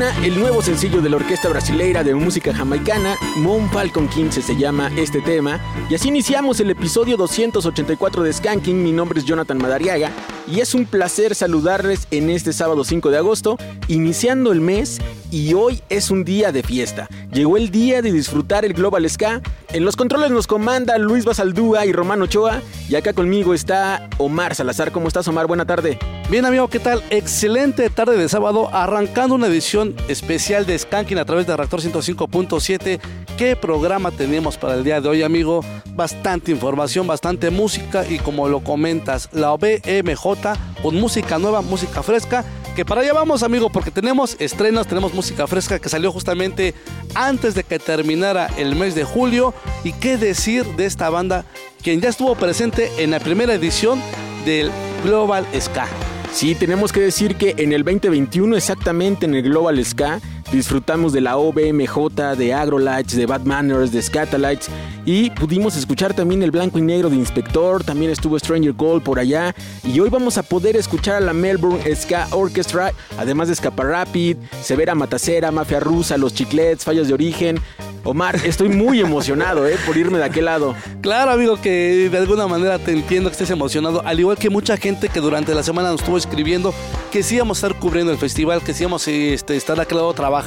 [0.00, 4.90] El nuevo sencillo de la orquesta brasileira de música jamaicana, Moon Falcon 15 se llama
[4.96, 5.60] este tema.
[5.90, 8.82] Y así iniciamos el episodio 284 de Skanking.
[8.82, 10.10] Mi nombre es Jonathan Madariaga
[10.46, 14.98] y es un placer saludarles en este sábado 5 de agosto, iniciando el mes
[15.30, 17.06] y hoy es un día de fiesta.
[17.30, 19.42] Llegó el día de disfrutar el Global Ska.
[19.74, 24.54] En los controles nos comanda Luis Basaldúa y Romano Ochoa y acá conmigo está Omar
[24.54, 24.90] Salazar.
[24.90, 25.46] ¿Cómo estás Omar?
[25.46, 25.98] Buena tarde.
[26.32, 27.04] Bien amigo, ¿qué tal?
[27.10, 33.00] Excelente tarde de sábado, arrancando una edición especial de Skanking a través de Reactor 105.7.
[33.36, 35.62] ¿Qué programa tenemos para el día de hoy amigo?
[35.90, 42.46] Bastante información, bastante música y como lo comentas, la BMJ con música nueva, música fresca.
[42.74, 46.72] Que para allá vamos amigo, porque tenemos estrenos, tenemos música fresca que salió justamente
[47.14, 49.52] antes de que terminara el mes de julio.
[49.84, 51.44] Y qué decir de esta banda,
[51.82, 54.00] quien ya estuvo presente en la primera edición
[54.46, 54.70] del
[55.04, 55.86] Global Ska.
[56.32, 60.18] Sí, tenemos que decir que en el 2021, exactamente en el Global Ska,
[60.52, 64.68] disfrutamos de la OBMJ, de Agrolights, de Bad Manners, de Scatalites
[65.06, 69.18] y pudimos escuchar también el blanco y negro de Inspector, también estuvo Stranger Gold por
[69.18, 73.82] allá y hoy vamos a poder escuchar a la Melbourne Ska Orchestra, además de Escapa
[73.82, 77.58] Rapid, Severa Matacera, Mafia Rusa, Los Chiclets, Fallas de Origen,
[78.04, 80.74] Omar, estoy muy emocionado eh, por irme de aquel lado.
[81.00, 84.76] Claro, amigo, que de alguna manera te entiendo que estés emocionado, al igual que mucha
[84.76, 86.74] gente que durante la semana nos estuvo escribiendo
[87.10, 89.82] que sí íbamos a estar cubriendo el festival, que sí íbamos a este, estar de
[89.82, 90.41] aquel lado trabajando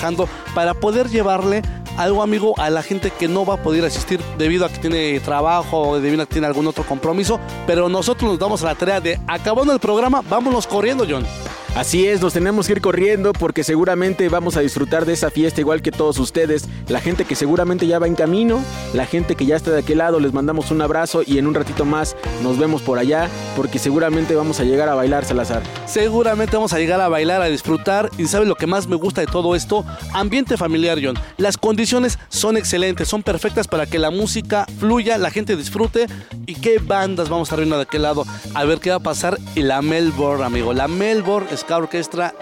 [0.53, 1.61] para poder llevarle
[1.97, 5.19] algo, amigo, a la gente que no va a poder asistir debido a que tiene
[5.21, 7.39] trabajo o debido a que tiene algún otro compromiso.
[7.65, 11.25] Pero nosotros nos damos a la tarea de, acabando el programa, vámonos corriendo, John.
[11.75, 15.59] Así es, nos tenemos que ir corriendo porque seguramente vamos a disfrutar de esa fiesta
[15.59, 16.69] igual que todos ustedes.
[16.87, 18.63] La gente que seguramente ya va en camino,
[18.93, 21.53] la gente que ya está de aquel lado, les mandamos un abrazo y en un
[21.53, 23.27] ratito más nos vemos por allá
[23.57, 25.63] porque seguramente vamos a llegar a bailar, Salazar.
[25.85, 29.19] Seguramente vamos a llegar a bailar, a disfrutar y ¿sabes lo que más me gusta
[29.19, 29.83] de todo esto?
[30.13, 31.19] Ambiente familiar, John.
[31.35, 36.07] Las condiciones son excelentes, son perfectas para que la música fluya, la gente disfrute
[36.45, 38.25] y qué bandas vamos a reunir de aquel lado.
[38.53, 40.71] A ver qué va a pasar y la Melbourne, amigo.
[40.71, 42.33] La Melbourne es Orquestra,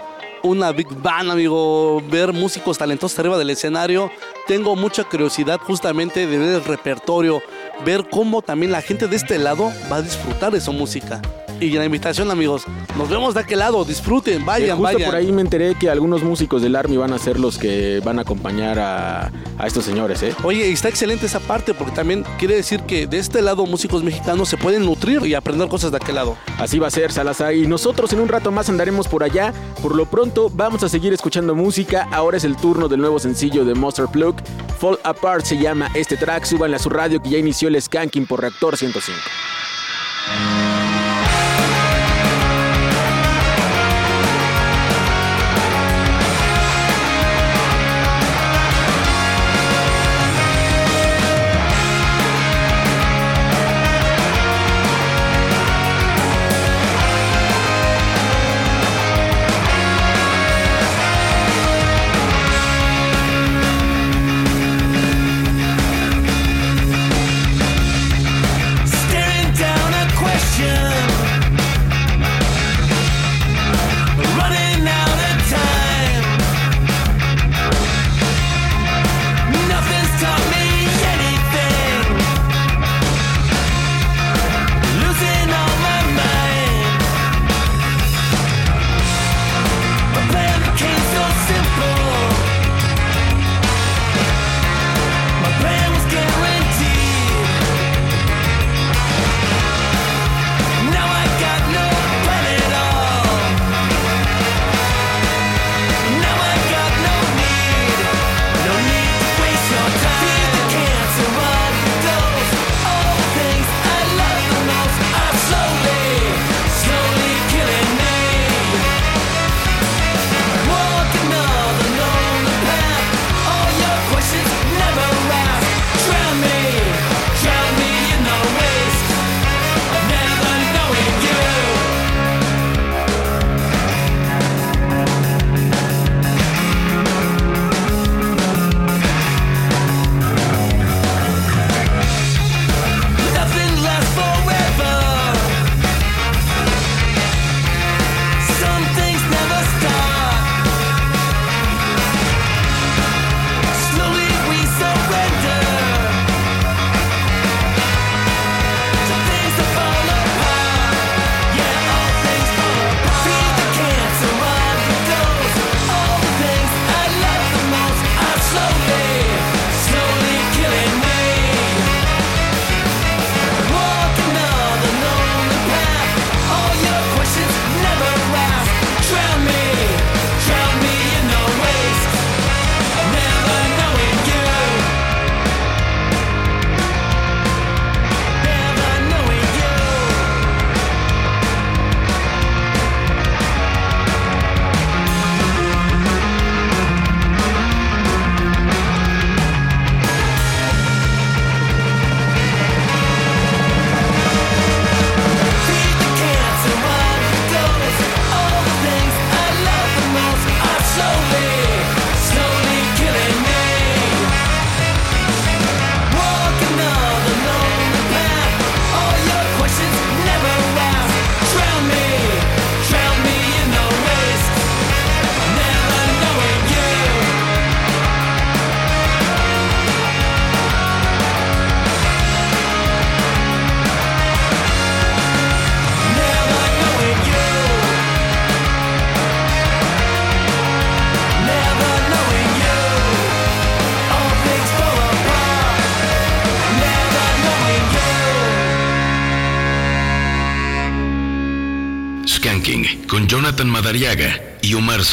[0.42, 4.10] una big band, amigo, ver músicos talentosos arriba del escenario.
[4.46, 7.42] Tengo mucha curiosidad justamente de ver el repertorio,
[7.84, 11.22] ver cómo también la gente de este lado va a disfrutar de su música
[11.64, 12.64] y la invitación, amigos.
[12.96, 15.10] Nos vemos de aquel lado, disfruten, vayan, justo vayan.
[15.10, 18.18] por ahí me enteré que algunos músicos del Army van a ser los que van
[18.18, 19.32] a acompañar a,
[19.64, 20.34] estos señores, ¿eh?
[20.42, 24.48] Oye, está excelente esa parte porque también quiere decir que de este lado músicos mexicanos
[24.48, 26.36] se pueden nutrir y aprender cosas de aquel lado.
[26.58, 27.54] Así va a ser, Salazar.
[27.54, 29.54] Y nosotros en un rato más andaremos por allá.
[29.80, 32.08] Por lo pronto, vamos a seguir escuchando música.
[32.12, 34.36] Ahora es el turno del nuevo sencillo de Monster Plug.
[34.78, 36.44] Fall Apart se llama este track.
[36.44, 39.18] Súbanle a su radio que ya inició el skanking por Reactor 105.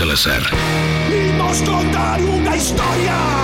[0.02, 0.42] Y Omar Salazar.
[1.10, 3.41] Vimos contar una historia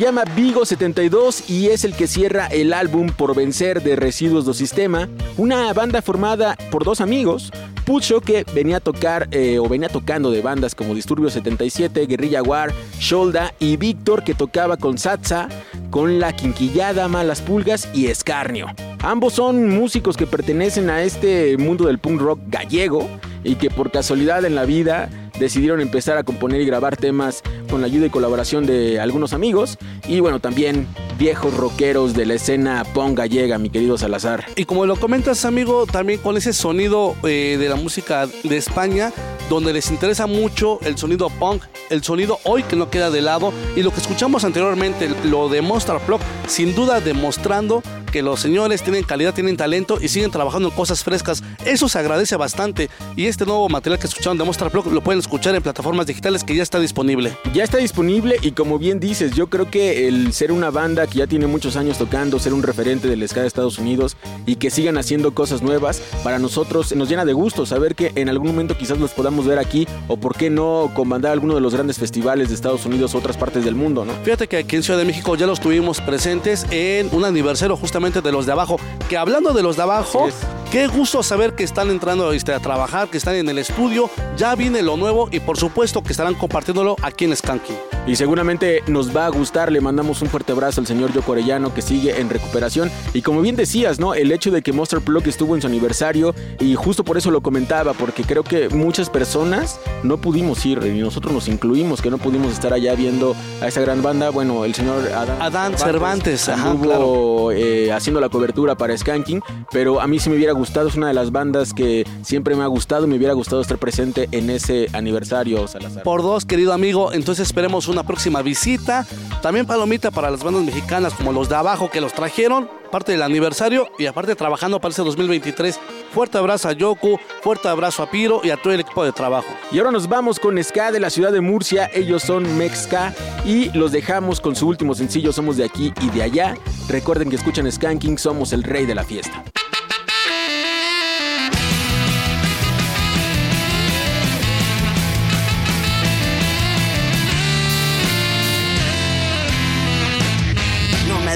[0.00, 4.54] llama Vigo 72 y es el que cierra el álbum Por Vencer de Residuos do
[4.54, 7.52] Sistema, una banda formada por dos amigos,
[7.84, 12.42] Pucho que venía a tocar eh, o venía tocando de bandas como Disturbio 77, Guerrilla
[12.42, 15.48] War, Sholda y Víctor que tocaba con Satsa,
[15.90, 18.68] con La Quinquillada, Malas Pulgas y Escarnio.
[19.02, 23.08] Ambos son músicos que pertenecen a este mundo del punk rock gallego
[23.42, 27.42] y que por casualidad en la vida decidieron empezar a componer y grabar temas
[27.80, 30.86] con la ayuda y colaboración de algunos amigos y bueno, también
[31.18, 34.44] viejos rockeros de la escena punk gallega, mi querido Salazar.
[34.54, 39.12] Y como lo comentas, amigo, también con ese sonido eh, de la música de España,
[39.48, 43.50] donde les interesa mucho el sonido punk, el sonido hoy que no queda de lado
[43.74, 48.82] y lo que escuchamos anteriormente, lo de Monster Plug, sin duda demostrando que los señores
[48.82, 51.42] tienen calidad, tienen talento y siguen trabajando en cosas frescas.
[51.64, 52.90] Eso se agradece bastante.
[53.16, 56.44] Y este nuevo material que escucharon de Monster Plug lo pueden escuchar en plataformas digitales
[56.44, 57.36] que ya está disponible.
[57.54, 61.18] Ya está disponible y como bien dices, yo creo que el ser una banda que
[61.18, 64.70] ya tiene muchos años tocando, ser un referente del ska de Estados Unidos y que
[64.70, 68.76] sigan haciendo cosas nuevas, para nosotros nos llena de gusto saber que en algún momento
[68.76, 72.48] quizás los podamos ver aquí o por qué no comandar alguno de los grandes festivales
[72.48, 74.12] de Estados Unidos o otras partes del mundo, ¿no?
[74.24, 77.99] Fíjate que aquí en Ciudad de México ya los tuvimos presentes en un aniversario justamente
[78.00, 78.78] de los de abajo,
[79.10, 80.26] que hablando de los de abajo,
[80.70, 84.54] qué gusto saber que están entrando este, a trabajar, que están en el estudio, ya
[84.54, 87.74] viene lo nuevo y por supuesto que estarán compartiéndolo aquí en Skanky.
[88.06, 91.74] Y seguramente nos va a gustar, le mandamos un fuerte abrazo al señor Yoko Orellano
[91.74, 92.90] que sigue en recuperación.
[93.12, 94.14] Y como bien decías, ¿no?
[94.14, 97.40] El hecho de que Monster Plug estuvo en su aniversario y justo por eso lo
[97.42, 102.18] comentaba, porque creo que muchas personas no pudimos ir y nosotros nos incluimos que no
[102.18, 104.30] pudimos estar allá viendo a esa gran banda.
[104.30, 107.52] Bueno, el señor Adán, Adán Cervantes, ajá, claro.
[107.52, 111.08] eh, haciendo la cobertura para Skanking, pero a mí sí me hubiera gustado, es una
[111.08, 114.88] de las bandas que siempre me ha gustado me hubiera gustado estar presente en ese
[114.92, 116.02] aniversario, Salazar.
[116.02, 119.06] Por dos, querido amigo, entonces esperemos una próxima visita.
[119.42, 123.22] También palomita para las bandas mexicanas como los de abajo que los trajeron, parte del
[123.22, 125.80] aniversario y aparte trabajando para ese 2023.
[126.12, 129.48] Fuerte abrazo a Yoku, fuerte abrazo a Piro y a todo el equipo de trabajo.
[129.72, 131.90] Y ahora nos vamos con Ska de la ciudad de Murcia.
[131.94, 133.14] Ellos son Mexca
[133.44, 136.54] y los dejamos con su último sencillo Somos de aquí y de allá.
[136.88, 139.44] Recuerden que escuchan Skanking, somos el rey de la fiesta.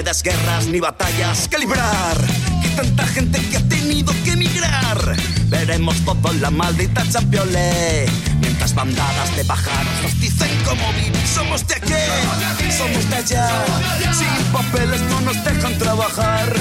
[0.03, 2.17] Des guerras ni batallas que librar.
[2.61, 5.15] Que tanta gente que ha tenido que emigrar.
[5.45, 8.05] Veremos todo la maldita champiole.
[8.41, 11.27] Mientras bandadas de pájaros nos dicen cómo vivir.
[11.27, 13.49] Somos de aquí, somos de allá.
[14.13, 16.53] Sin papeles no nos dejan trabajar.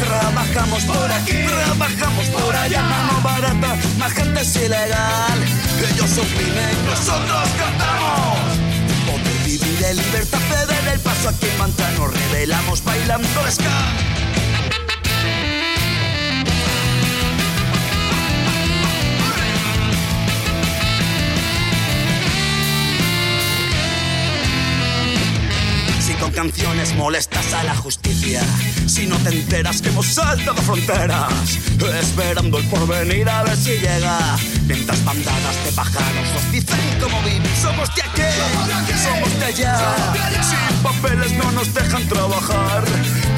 [0.00, 2.82] Trabajamos por aquí, trabajamos por allá.
[2.82, 5.38] Mano barata, más gente es ilegal.
[5.92, 8.47] Ellos oprimen, nosotros cantamos.
[9.60, 14.57] Vivir en libertad, ceder el paso aquí en Manta nos revelamos bailando ska.
[26.34, 28.40] Canciones molestas a la justicia,
[28.86, 31.58] si no te enteras que hemos saltado fronteras,
[32.00, 34.36] esperando el porvenir a ver si llega.
[34.66, 38.22] Mientras bandadas de pájaros nos dicen cómo vivir, somos de aquí,
[39.02, 39.78] somos de allá.
[40.42, 42.84] Sin papeles no nos dejan trabajar.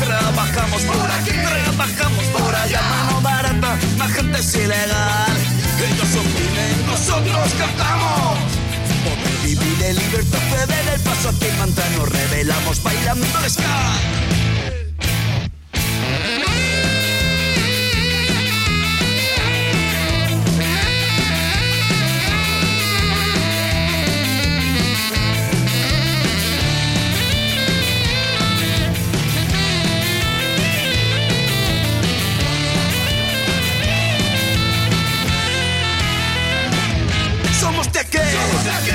[0.04, 2.82] Trabajamos por aquí, trabajamos por allá.
[2.82, 5.36] Mano barata, más gente es ilegal.
[5.78, 8.49] Ellos oprimen, nosotros cantamos.
[9.90, 14.29] Poder vivir en libertad, el paso aquí en Manta nos revelamos bailando ska.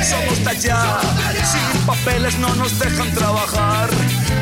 [0.06, 1.00] Somos allá.
[1.44, 3.90] Sin papeles no nos dejan trabajar.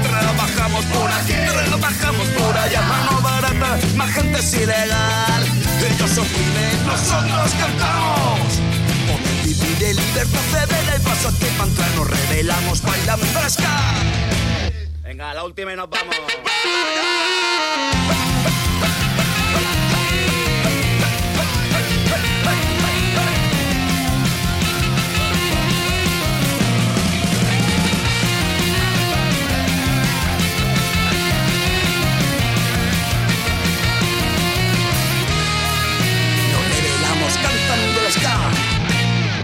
[0.04, 1.34] Trabajamos por aquí,
[1.68, 2.82] trabajamos por allá.
[2.82, 5.44] Mano barata, más gente es ilegal.
[5.90, 8.54] Ellos oprimen, nosotros cantamos.
[9.86, 13.96] En libertad, ceder el paso aquí en Mantra nos revelamos bailando ska.
[15.04, 16.16] Venga, la última y nos vamos.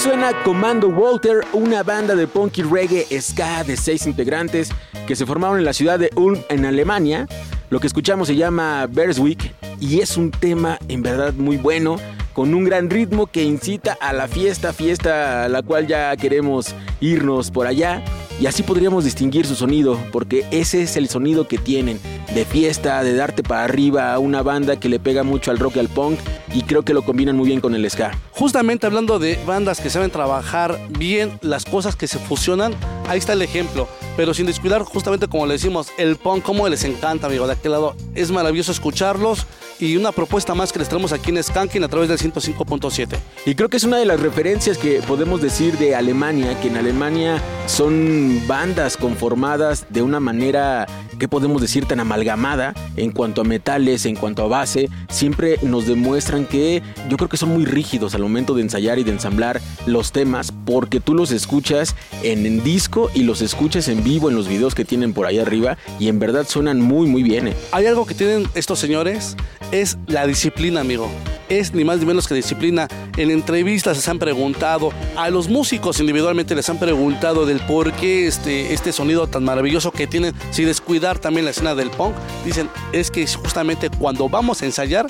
[0.00, 4.70] Suena Comando Walter, una banda de punky reggae ska de seis integrantes
[5.06, 7.26] que se formaron en la ciudad de Ulm en Alemania.
[7.68, 11.96] Lo que escuchamos se llama Bearswick y es un tema en verdad muy bueno,
[12.32, 16.74] con un gran ritmo que incita a la fiesta, fiesta a la cual ya queremos
[17.02, 18.02] irnos por allá.
[18.40, 22.00] Y así podríamos distinguir su sonido, porque ese es el sonido que tienen
[22.34, 25.76] de fiesta, de darte para arriba a una banda que le pega mucho al rock
[25.76, 26.18] y al punk
[26.54, 28.12] y creo que lo combinan muy bien con el ska.
[28.40, 32.74] Justamente hablando de bandas que saben trabajar bien las cosas que se fusionan,
[33.06, 33.86] ahí está el ejemplo.
[34.16, 37.72] Pero sin descuidar, justamente como le decimos, el punk, como les encanta, amigo, de aquel
[37.72, 37.94] lado.
[38.14, 39.46] Es maravilloso escucharlos
[39.78, 43.18] y una propuesta más que les traemos aquí en Skanking a través del 105.7.
[43.44, 46.78] Y creo que es una de las referencias que podemos decir de Alemania, que en
[46.78, 50.86] Alemania son bandas conformadas de una manera
[51.20, 54.88] ¿qué podemos decir tan amalgamada en cuanto a metales, en cuanto a base?
[55.10, 59.04] Siempre nos demuestran que yo creo que son muy rígidos al momento de ensayar y
[59.04, 64.02] de ensamblar los temas porque tú los escuchas en, en disco y los escuchas en
[64.02, 67.22] vivo en los videos que tienen por ahí arriba y en verdad suenan muy muy
[67.22, 67.48] bien.
[67.48, 67.54] ¿eh?
[67.70, 69.36] Hay algo que tienen estos señores,
[69.70, 71.10] es la disciplina, amigo.
[71.50, 72.88] Es ni más ni menos que disciplina.
[73.16, 78.26] En entrevistas les han preguntado, a los músicos individualmente les han preguntado del por qué
[78.26, 82.70] este, este sonido tan maravilloso que tienen, si descuidan también la escena del punk, dicen,
[82.92, 85.06] es que justamente cuando vamos a ensayar,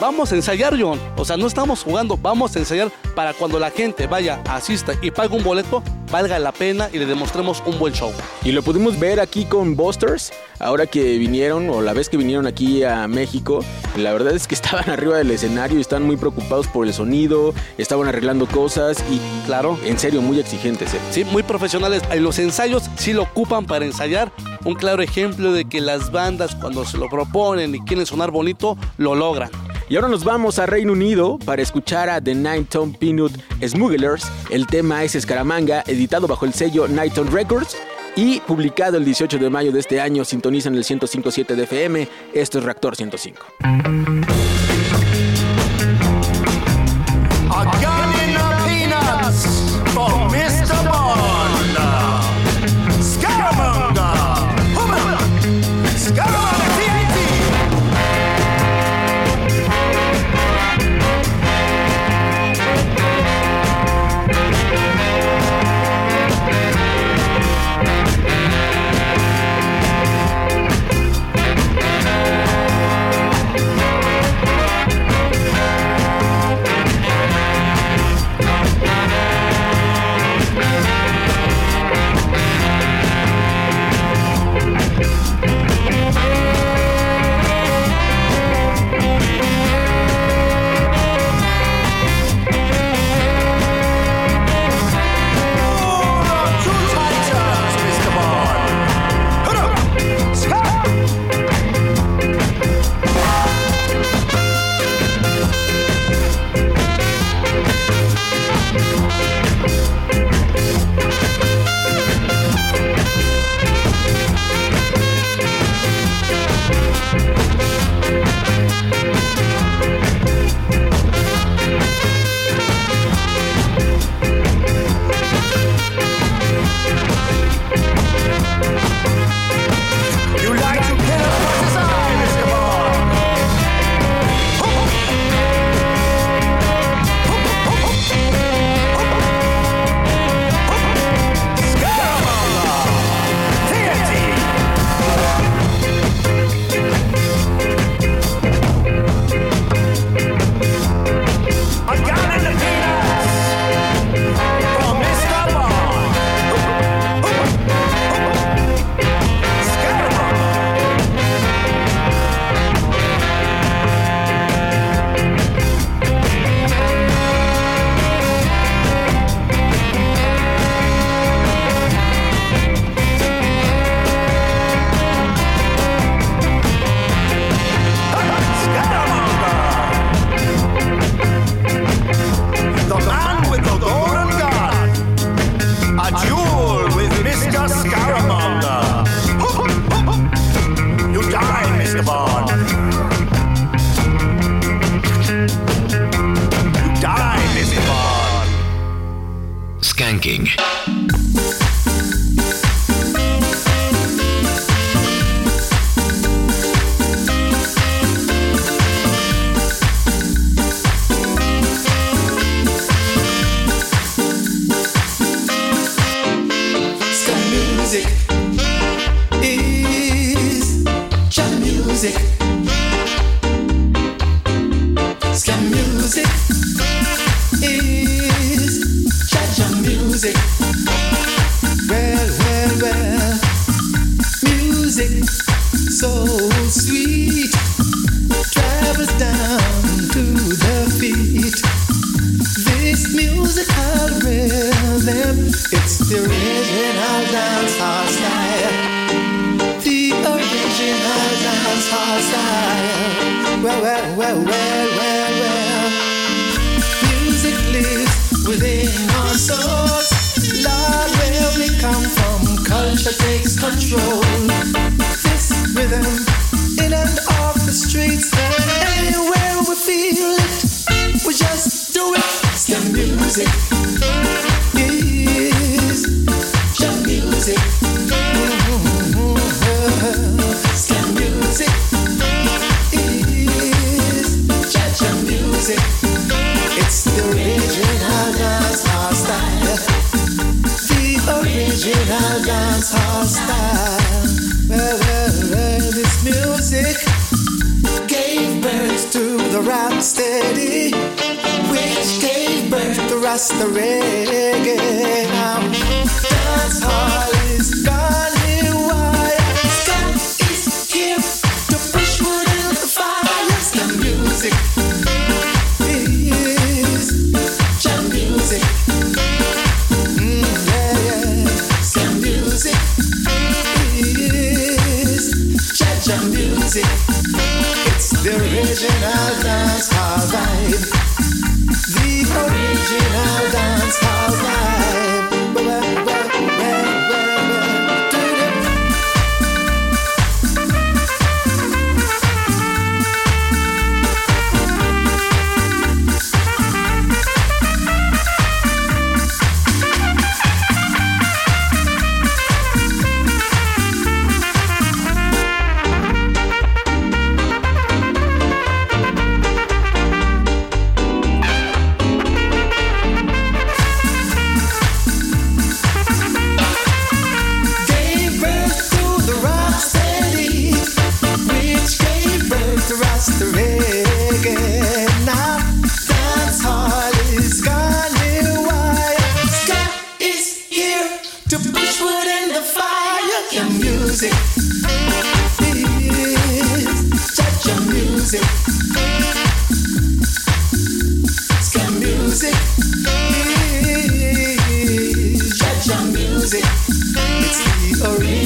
[0.00, 0.98] vamos a ensayar, John.
[1.16, 5.10] O sea, no estamos jugando, vamos a ensayar para cuando la gente vaya, asista y
[5.10, 5.82] pague un boleto,
[6.14, 8.12] valga la pena y le demostremos un buen show.
[8.44, 12.46] Y lo pudimos ver aquí con Busters, ahora que vinieron, o la vez que vinieron
[12.46, 13.64] aquí a México.
[13.96, 17.52] La verdad es que estaban arriba del escenario y están muy preocupados por el sonido,
[17.78, 20.94] estaban arreglando cosas y, claro, en serio, muy exigentes.
[20.94, 21.00] ¿eh?
[21.10, 22.04] Sí, muy profesionales.
[22.20, 24.30] Los ensayos sí lo ocupan para ensayar
[24.64, 28.78] un claro ejemplo de que las bandas cuando se lo proponen y quieren sonar bonito,
[28.98, 29.50] lo logran.
[29.88, 33.32] Y ahora nos vamos a Reino Unido para escuchar a The Nine Tone Peanut
[33.66, 34.26] Smugglers.
[34.50, 37.76] El tema es Escaramanga, editado bajo el sello Nighton Records
[38.16, 40.24] y publicado el 18 de mayo de este año.
[40.24, 42.08] Sintonizan el 105.7 de FM.
[42.32, 43.46] Esto es Reactor 105.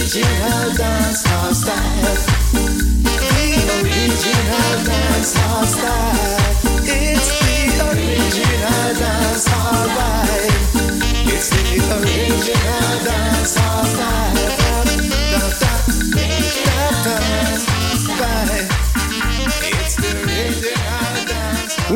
[0.09, 2.17] original dancehall style.
[3.05, 6.78] The original dancehall style.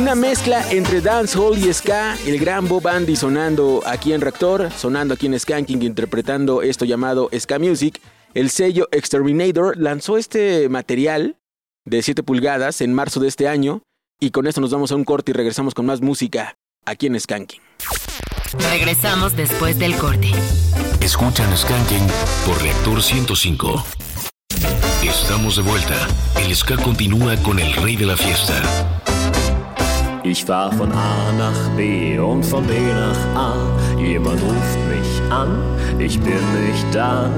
[0.02, 5.14] Una mezcla entre dancehall y ska, el gran Bob Andy sonando aquí en Reactor, sonando
[5.14, 8.00] aquí en Skanking, interpretando esto llamado Ska Music.
[8.34, 11.36] El sello Exterminator lanzó este material
[11.84, 13.82] de 7 pulgadas en marzo de este año
[14.18, 17.20] y con esto nos vamos a un corte y regresamos con más música aquí en
[17.20, 17.60] Skanking.
[18.72, 20.32] Regresamos después del corte.
[21.00, 22.08] Escuchan Skanking
[22.44, 23.84] por Reactor 105.
[25.04, 26.08] Estamos de vuelta.
[26.40, 28.91] El ska continúa con el rey de la fiesta.
[30.24, 33.54] Ich fahr von A nach B und von B nach A.
[33.98, 35.58] Jemand ruft mich an,
[35.98, 37.28] ich bin nicht da.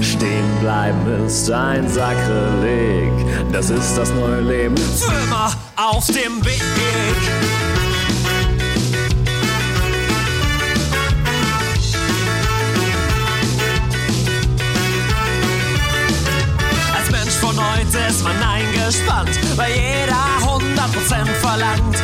[0.00, 3.10] Stehen bleiben ist ein Sakrileg,
[3.50, 4.76] das ist das neue Leben.
[4.76, 6.62] Für immer auf dem Weg.
[16.96, 21.98] Als Mensch von heute ist man eingespannt, weil jeder 100% verlangt.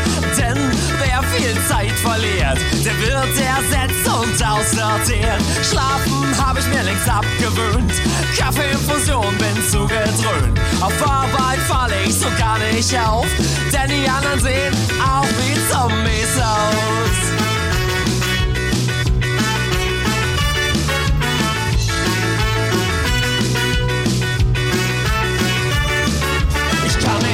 [0.98, 5.42] Wer viel Zeit verliert, der wird ersetzt und aussortiert.
[5.62, 7.92] Schlafen habe ich mir längst abgewöhnt,
[8.36, 10.58] Kaffeeinfusion bin zugedröhnt.
[10.80, 13.26] Auf Arbeit falle ich so gar nicht auf,
[13.72, 17.23] denn die anderen sehen auch wie Zombies aus.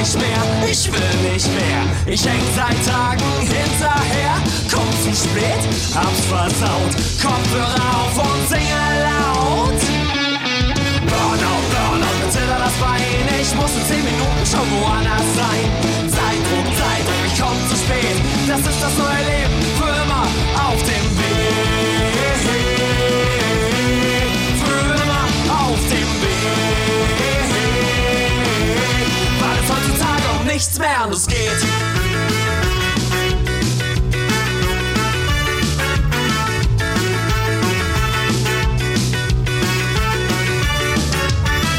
[0.00, 1.82] Nicht mehr, ich will nicht mehr.
[2.06, 4.34] Ich häng seit Tagen hinterher.
[4.72, 5.62] Komm zu spät,
[5.94, 6.94] hab's versaut.
[7.20, 9.80] Kopfhörer auf und singe laut.
[11.04, 13.28] Burnout, Burnout, mir das Bein.
[13.40, 15.68] Ich muss in 10 Minuten schon woanders sein.
[16.08, 18.16] Zeitdruck, Zeitdruck, ich komm zu spät.
[18.48, 20.24] Das ist das neue Leben, für immer
[20.64, 21.09] auf dem
[30.60, 31.38] nichts mehr anderes geht.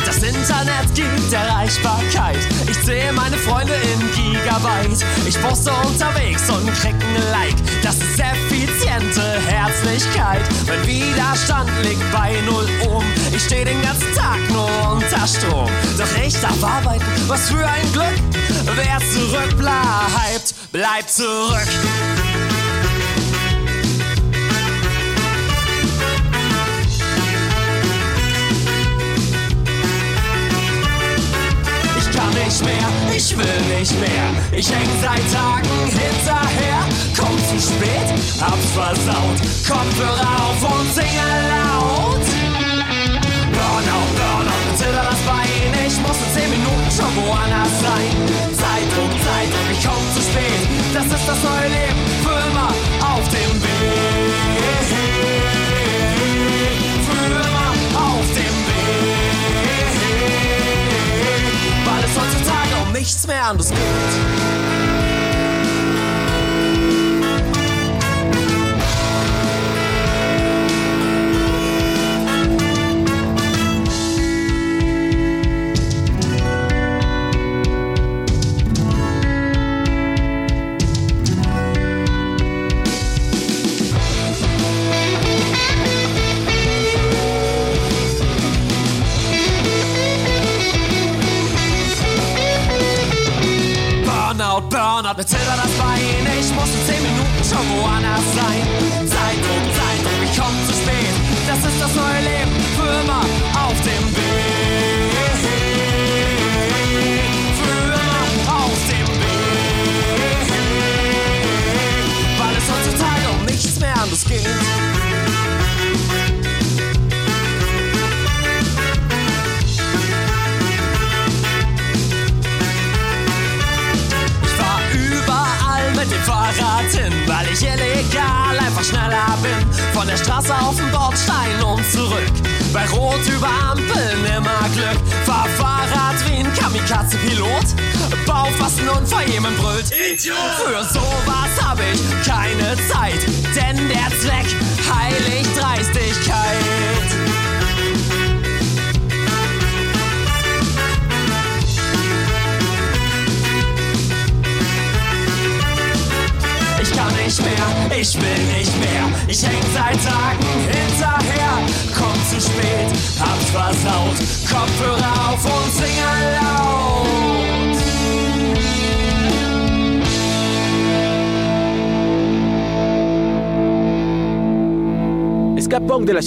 [0.03, 2.50] Das Internet gibt Erreichbarkeit.
[2.81, 5.05] Ich sehe meine Freunde in Gigabyte.
[5.27, 7.55] Ich poste unterwegs und krieg ein Like.
[7.83, 10.41] Das ist effiziente Herzlichkeit.
[10.65, 13.05] Mein Widerstand liegt bei null Ohm.
[13.35, 15.69] Ich stehe den ganzen Tag nur unter Strom.
[15.95, 18.17] Doch ich darf arbeiten, was für ein Glück.
[18.75, 21.67] Wer zurückbleibt, bleibt zurück.
[32.51, 34.27] Nicht mehr, ich will nicht mehr.
[34.51, 36.83] Ich häng seit Tagen hinterher.
[37.17, 38.07] Komm zu spät,
[38.41, 39.39] hab's versaut.
[39.67, 42.25] Kopfhörer auf und singe laut.
[43.55, 45.71] Burnout, Burnout, mir zittert das Bein.
[45.87, 48.11] Ich muss in 10 Minuten schon woanders sein.
[48.51, 50.61] Zeitdruck, Zeitdruck, ich komm zu spät.
[50.93, 52.67] Das ist das neue Leben, für immer
[53.15, 53.60] auf dem
[63.01, 64.90] nichts mehr anderes geht.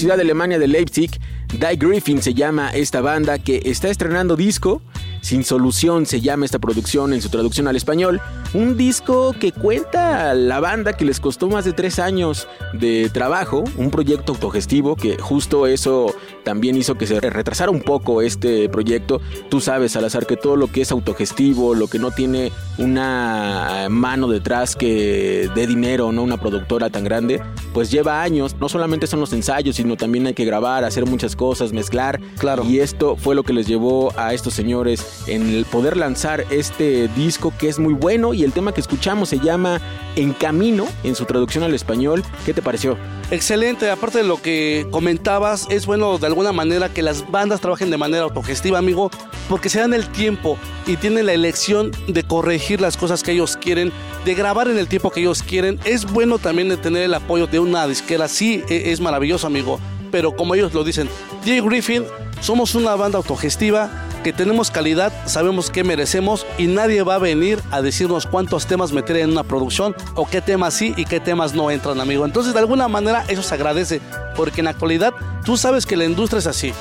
[0.04, 1.18] Ciudad de Alemania de Leipzig,
[1.50, 4.82] Die Griffin se llama esta banda que está estrenando disco.
[5.22, 8.20] Sin solución se llama esta producción en su traducción al español.
[8.52, 13.08] Un disco que cuenta a la banda que les costó más de tres años de
[13.08, 13.64] trabajo.
[13.78, 16.14] Un proyecto autogestivo que justo eso
[16.44, 19.20] también hizo que se retrasara un poco este proyecto.
[19.48, 24.28] Tú sabes, Salazar, que todo lo que es autogestivo, lo que no tiene una mano
[24.28, 27.42] detrás que dé dinero, no una productora tan grande,
[27.72, 28.56] pues lleva años.
[28.60, 32.20] No solamente son los ensayos, sino también hay que grabar, hacer muchas cosas, mezclar.
[32.38, 32.64] Claro.
[32.64, 37.08] Y esto fue lo que les llevó a estos señores en el poder lanzar este
[37.08, 39.80] disco que es muy bueno y el tema que escuchamos se llama
[40.16, 42.22] En Camino en su traducción al español.
[42.44, 42.96] ¿Qué te pareció?
[43.30, 47.90] Excelente, aparte de lo que comentabas, es bueno de alguna manera que las bandas trabajen
[47.90, 49.10] de manera autogestiva, amigo,
[49.48, 53.56] porque se dan el tiempo y tienen la elección de corregir las cosas que ellos
[53.56, 53.92] quieren,
[54.24, 55.78] de grabar en el tiempo que ellos quieren.
[55.84, 59.78] Es bueno también de tener el apoyo de una disquera, sí, e- es maravilloso, amigo,
[60.10, 61.08] pero como ellos lo dicen,
[61.44, 62.04] Jay Griffin,
[62.40, 63.90] somos una banda autogestiva
[64.22, 68.92] que tenemos calidad, sabemos qué merecemos y nadie va a venir a decirnos cuántos temas
[68.92, 72.24] meter en una producción o qué temas sí y qué temas no entran, amigo.
[72.24, 74.00] Entonces, de alguna manera, eso se agradece,
[74.34, 75.12] porque en la actualidad
[75.44, 76.72] tú sabes que la industria es así.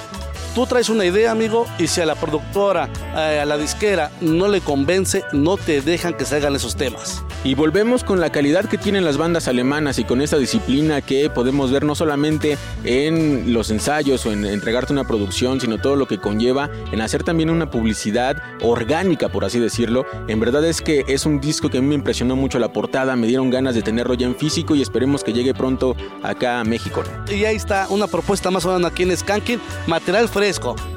[0.53, 4.47] Tú traes una idea, amigo, y si a la productora, eh, a la disquera no
[4.47, 7.23] le convence, no te dejan que se hagan esos temas.
[7.43, 11.29] Y volvemos con la calidad que tienen las bandas alemanas y con esta disciplina que
[11.31, 16.07] podemos ver no solamente en los ensayos o en entregarte una producción, sino todo lo
[16.07, 20.05] que conlleva en hacer también una publicidad orgánica, por así decirlo.
[20.27, 23.15] En verdad es que es un disco que a mí me impresionó mucho la portada,
[23.15, 26.63] me dieron ganas de tenerlo ya en físico y esperemos que llegue pronto acá a
[26.63, 27.03] México.
[27.27, 30.42] Y ahí está una propuesta más o menos aquí en Skanking, material fresco,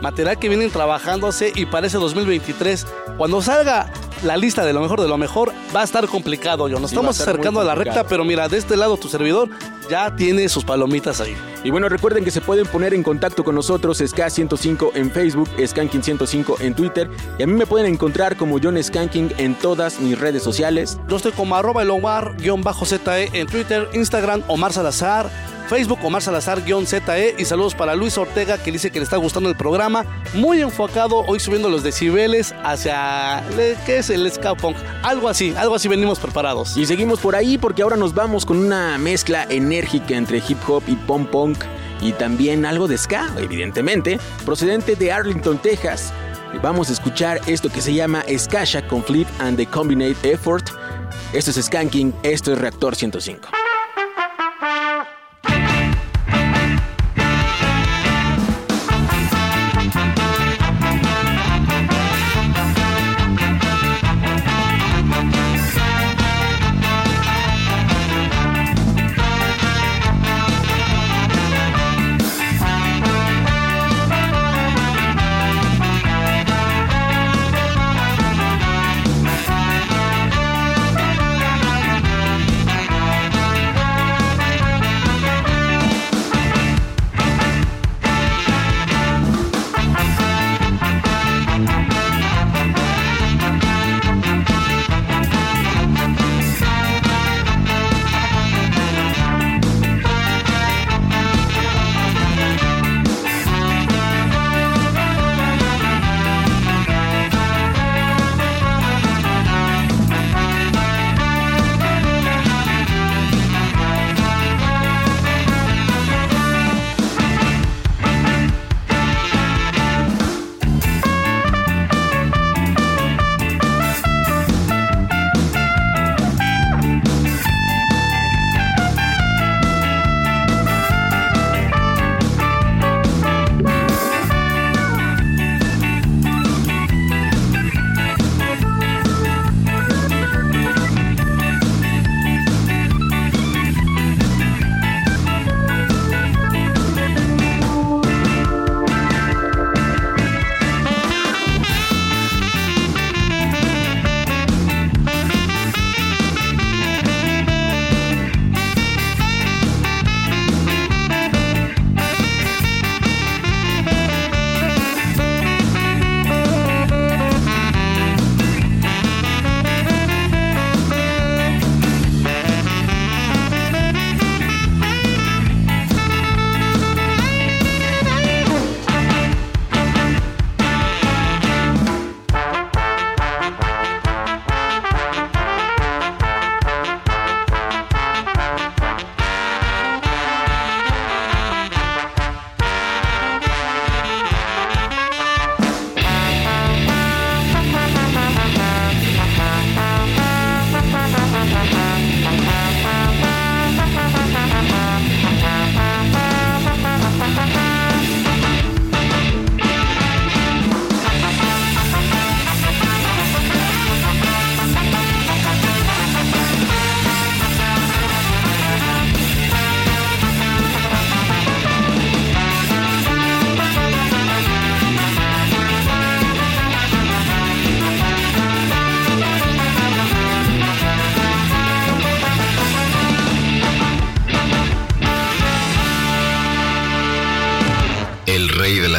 [0.00, 2.86] material que vienen trabajándose y parece 2023.
[3.16, 3.90] Cuando salga
[4.22, 6.78] la lista de lo mejor de lo mejor, va a estar complicado, yo.
[6.80, 9.08] Nos Sí, va a estamos acercando a la recta, pero mira, de este lado tu
[9.08, 9.48] servidor
[9.90, 11.36] ya tiene sus palomitas ahí.
[11.64, 16.60] Y bueno, recuerden que se pueden poner en contacto con nosotros, SK105 en Facebook, Skanking105
[16.60, 20.42] en Twitter, y a mí me pueden encontrar como John Skanking en todas mis redes
[20.42, 20.98] sociales.
[21.08, 25.30] Yo estoy como arroba el Omar-ZE en Twitter, Instagram, Omar Salazar,
[25.68, 29.56] Facebook, Omar Salazar-ZE y saludos para Luis Ortega que dice que le está gustando el
[29.56, 30.04] programa.
[30.34, 33.42] Muy enfocado, hoy subiendo los decibeles hacia,
[33.84, 34.76] ¿qué es el ska punk?
[35.02, 36.76] Algo así, algo así venimos preparados.
[36.76, 40.84] Y seguimos por ahí porque ahora nos vamos con una mezcla enérgica entre hip hop
[40.86, 41.58] y pom punk
[42.00, 46.12] y también algo de ska, evidentemente, procedente de Arlington, Texas.
[46.62, 50.70] Vamos a escuchar esto que se llama Skasha Conflict and the Combinate Effort.
[51.32, 53.65] Esto es Skanking, esto es Reactor 105.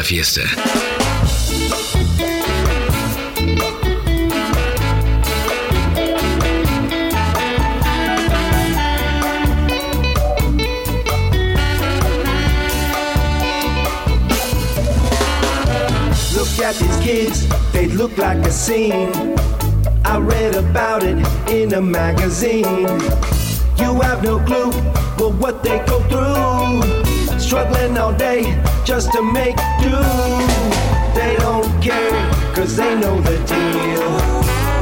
[0.08, 0.40] Fiesta.
[16.34, 19.12] Look at these kids, they look like a scene.
[20.06, 21.18] I read about it
[21.50, 22.88] in a magazine.
[23.76, 24.72] You have no clue
[25.18, 27.38] for what they go through.
[27.38, 29.90] Struggling all day just to make do.
[31.12, 32.10] They don't care,
[32.54, 34.08] cause they know the deal.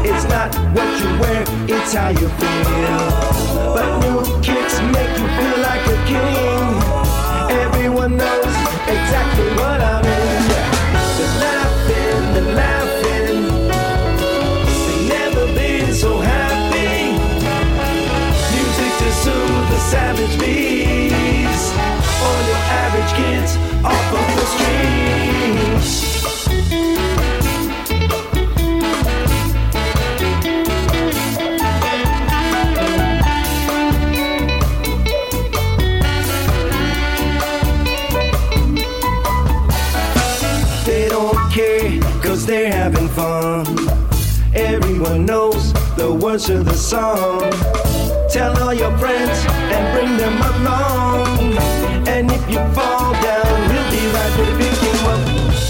[0.06, 3.02] It's not what you wear, it's how you feel.
[3.74, 6.70] But new kicks make you feel like a king.
[7.64, 8.54] Everyone knows
[8.86, 10.42] exactly what I mean.
[11.18, 13.36] They're laughing, they're laughing.
[14.86, 17.10] They've never been so happy.
[18.54, 21.74] Music to soothe the savage beast.
[22.22, 23.75] All your average kids
[40.86, 43.66] they don't care 'cause They're having fun.
[44.54, 47.50] Everyone knows the words of the song.
[48.30, 49.38] Tell all your friends
[49.74, 51.56] and bring them along.
[52.06, 53.65] And if you fall down,
[54.38, 55.20] when we came up,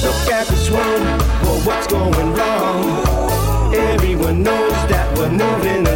[0.02, 1.04] look at this one
[1.42, 3.74] for what's going wrong.
[3.74, 5.95] Everyone knows that we're moving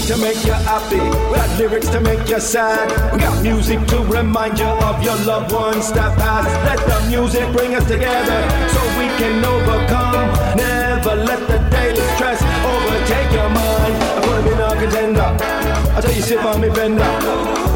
[0.00, 2.88] music to make you happy, We got lyrics to make you sad.
[3.12, 6.48] We got music to remind you of your loved ones that passed.
[6.64, 8.40] Let the music bring us together
[8.72, 10.30] so we can overcome.
[10.56, 13.94] Never let the daily stress overtake your mind.
[14.16, 15.30] I have been a contender.
[15.96, 17.10] I tell you, sit on me bender.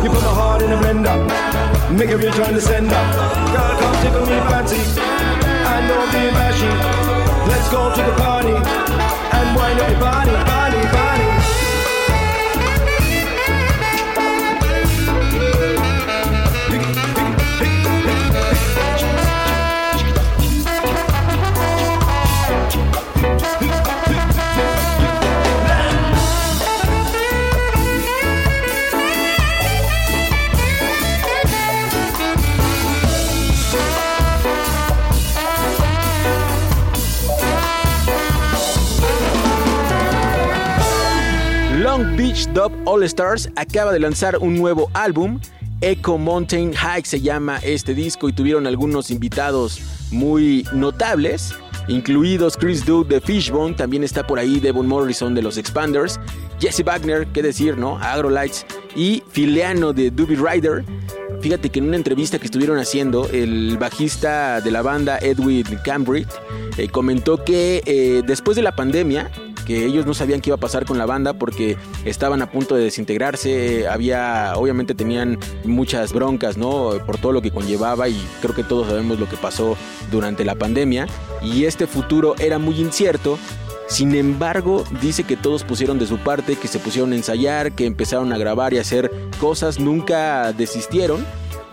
[0.02, 1.16] You put my heart in a blender,
[1.96, 3.02] make a return to sender.
[3.52, 4.80] Girl, come tickle me fancy.
[5.66, 6.70] I know be bashy.
[7.48, 8.54] Let's go to the party
[9.36, 10.53] and wind up your body.
[42.52, 45.38] Dub All Stars acaba de lanzar un nuevo álbum.
[45.80, 49.80] Echo Mountain Hike se llama este disco y tuvieron algunos invitados
[50.10, 51.54] muy notables,
[51.86, 56.18] incluidos Chris Duke de Fishbone, también está por ahí Devon Morrison de los Expanders,
[56.58, 57.98] Jesse Wagner, qué decir, ¿no?
[57.98, 58.66] Agrolights
[58.96, 60.84] y Fileano de Doobie Rider.
[61.40, 66.28] Fíjate que en una entrevista que estuvieron haciendo, el bajista de la banda Edwin Cambridge
[66.78, 69.30] eh, comentó que eh, después de la pandemia,
[69.64, 72.74] que ellos no sabían qué iba a pasar con la banda porque estaban a punto
[72.74, 76.90] de desintegrarse, había, obviamente tenían muchas broncas, ¿no?
[77.06, 79.76] Por todo lo que conllevaba y creo que todos sabemos lo que pasó
[80.10, 81.06] durante la pandemia
[81.42, 83.38] y este futuro era muy incierto.
[83.86, 87.84] Sin embargo, dice que todos pusieron de su parte, que se pusieron a ensayar, que
[87.84, 91.24] empezaron a grabar y a hacer cosas, nunca desistieron.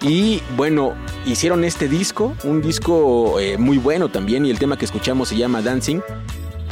[0.01, 0.93] Y bueno,
[1.25, 5.37] hicieron este disco, un disco eh, muy bueno también, y el tema que escuchamos se
[5.37, 6.01] llama Dancing.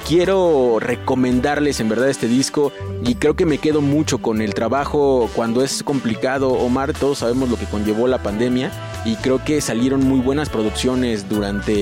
[0.08, 2.72] Quiero recomendarles en verdad este disco
[3.06, 6.52] y creo que me quedo mucho con el trabajo cuando es complicado.
[6.52, 8.72] Omar, todos sabemos lo que conllevó la pandemia
[9.06, 11.74] y creo que salieron muy buenas producciones durante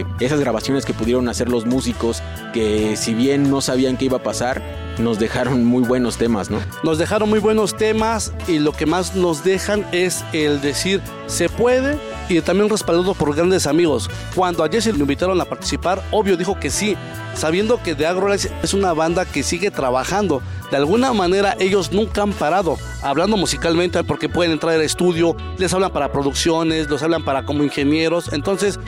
[0.00, 4.18] eh, esas grabaciones que pudieron hacer los músicos que si bien no sabían qué iba
[4.18, 4.62] a pasar,
[4.98, 6.60] nos dejaron muy buenos temas, ¿no?
[6.82, 11.48] Nos dejaron muy buenos temas y lo que más nos dejan es el decir se
[11.48, 11.98] puede
[12.28, 14.10] y también respaldado por grandes amigos.
[14.34, 16.96] Cuando a Jesse lo invitaron a participar, obvio dijo que sí,
[17.34, 20.42] sabiendo que The Agrolites es una banda que sigue trabajando.
[20.70, 25.72] De alguna manera ellos nunca han parado, hablando musicalmente, porque pueden entrar al estudio, les
[25.72, 28.32] hablan para producciones, los hablan para como ingenieros.
[28.32, 28.78] Entonces,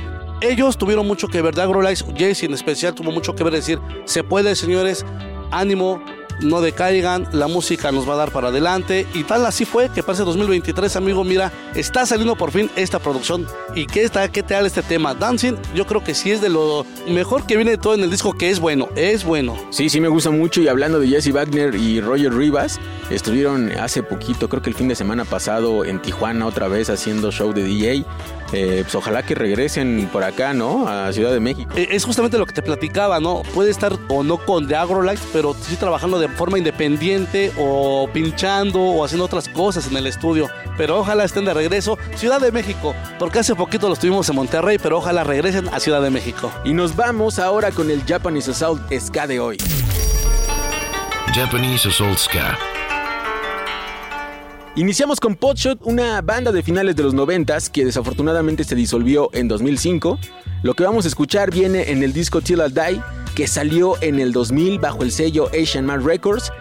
[0.41, 1.55] ellos tuvieron mucho que ver.
[1.55, 5.05] The Agrolites, Jesse en especial, tuvo mucho que ver decir, se puede, señores,
[5.51, 6.03] ánimo,
[6.41, 10.03] no decaigan, la música nos va a dar para adelante y tal así fue que
[10.03, 14.43] para ese 2023, amigo, mira, está saliendo por fin esta producción y qué está, qué
[14.43, 17.79] tal este tema, Dancing, yo creo que sí es de lo mejor que viene de
[17.79, 19.57] todo en el disco, que es bueno, es bueno.
[19.71, 22.79] Sí, sí me gusta mucho y hablando de Jesse Wagner y Roger Rivas,
[23.11, 27.31] estuvieron hace poquito, creo que el fin de semana pasado en Tijuana otra vez haciendo
[27.31, 28.05] show de DJ.
[28.53, 30.89] Eh, pues ojalá que regresen por acá, ¿no?
[30.89, 31.71] A Ciudad de México.
[31.77, 33.43] Eh, Es justamente lo que te platicaba, ¿no?
[33.55, 38.81] Puede estar o no con The Agrolites, pero sí trabajando de forma independiente o pinchando
[38.81, 40.49] o haciendo otras cosas en el estudio.
[40.77, 41.99] Pero ojalá estén de regreso.
[42.15, 46.03] Ciudad de México, porque hace poquito los tuvimos en Monterrey, pero ojalá regresen a Ciudad
[46.03, 46.53] de México.
[46.65, 49.57] Y nos vamos ahora con el Japanese Assault Ska de hoy.
[51.35, 52.76] Japanese Assault Ska.
[54.77, 59.49] Iniciamos con Potshot, una banda de finales de los 90 que desafortunadamente se disolvió en
[59.49, 60.19] 2005.
[60.63, 63.01] Lo que vamos a escuchar viene en el disco Till I Die,
[63.35, 66.53] que salió en el 2000 bajo el sello Asian Man Records.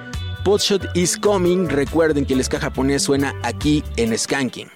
[0.45, 4.69] Potshot is coming, recuerden que el ska japonés suena aquí en Skanking.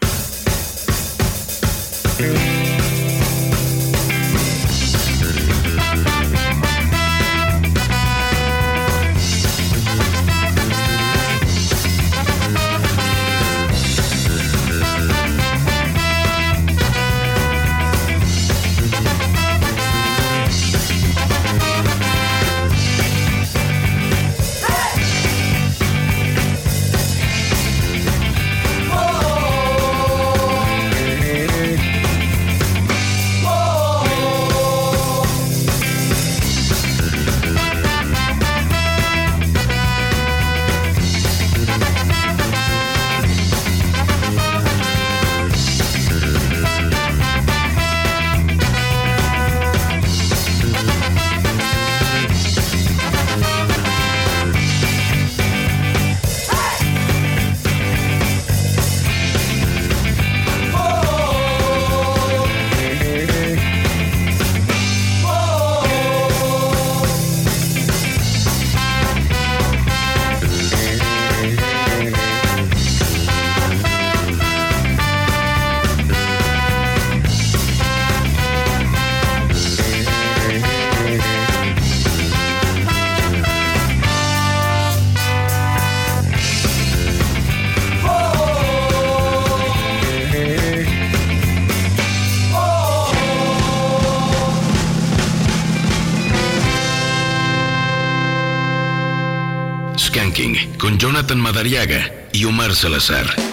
[101.60, 103.49] Madariaga y Omar Salazar.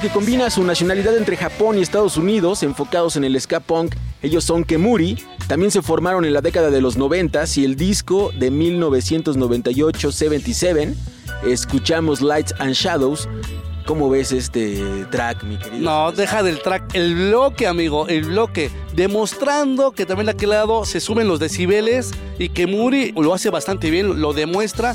[0.00, 3.94] Que combina su nacionalidad entre Japón y Estados Unidos, enfocados en el ska punk.
[4.22, 8.30] Ellos son Kemuri, también se formaron en la década de los 90 y el disco
[8.36, 10.94] de 1998, 77.
[11.46, 13.28] Escuchamos Lights and Shadows.
[13.86, 15.82] ¿Cómo ves este track, mi querido?
[15.82, 16.94] No, deja del track.
[16.94, 18.70] El bloque, amigo, el bloque.
[18.94, 23.50] Demostrando que también de aquel lado se suben los decibeles y que Muri lo hace
[23.50, 24.94] bastante bien, lo demuestra.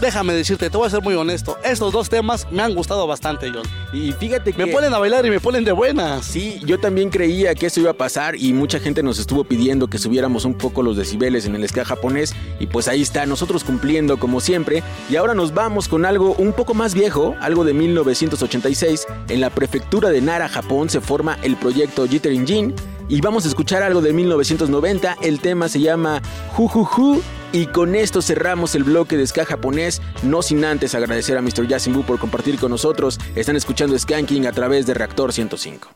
[0.00, 1.58] Déjame decirte, te voy a ser muy honesto.
[1.62, 3.64] Estos dos temas me han gustado bastante, John.
[3.92, 4.64] Y fíjate que...
[4.64, 6.24] Me ponen a bailar y me ponen de buenas.
[6.24, 9.88] Sí, yo también creía que eso iba a pasar y mucha gente nos estuvo pidiendo
[9.88, 13.62] que subiéramos un poco los decibeles en el ska japonés y pues ahí está, nosotros
[13.62, 14.82] cumpliendo como siempre.
[15.10, 19.06] Y ahora nos vamos con algo un poco más viejo, algo de 1986.
[19.28, 22.74] En la prefectura de Nara, Japón, se forma el proyecto Jittering Jin
[23.10, 25.18] y vamos a escuchar algo de 1990.
[25.20, 26.22] El tema se llama
[26.56, 27.22] Ju Ju Ju.
[27.52, 31.66] Y con esto cerramos el bloque de ska japonés, no sin antes agradecer a Mr.
[31.66, 33.18] Yasinbu por compartir con nosotros.
[33.34, 35.88] Están escuchando Skanking a través de Reactor 105.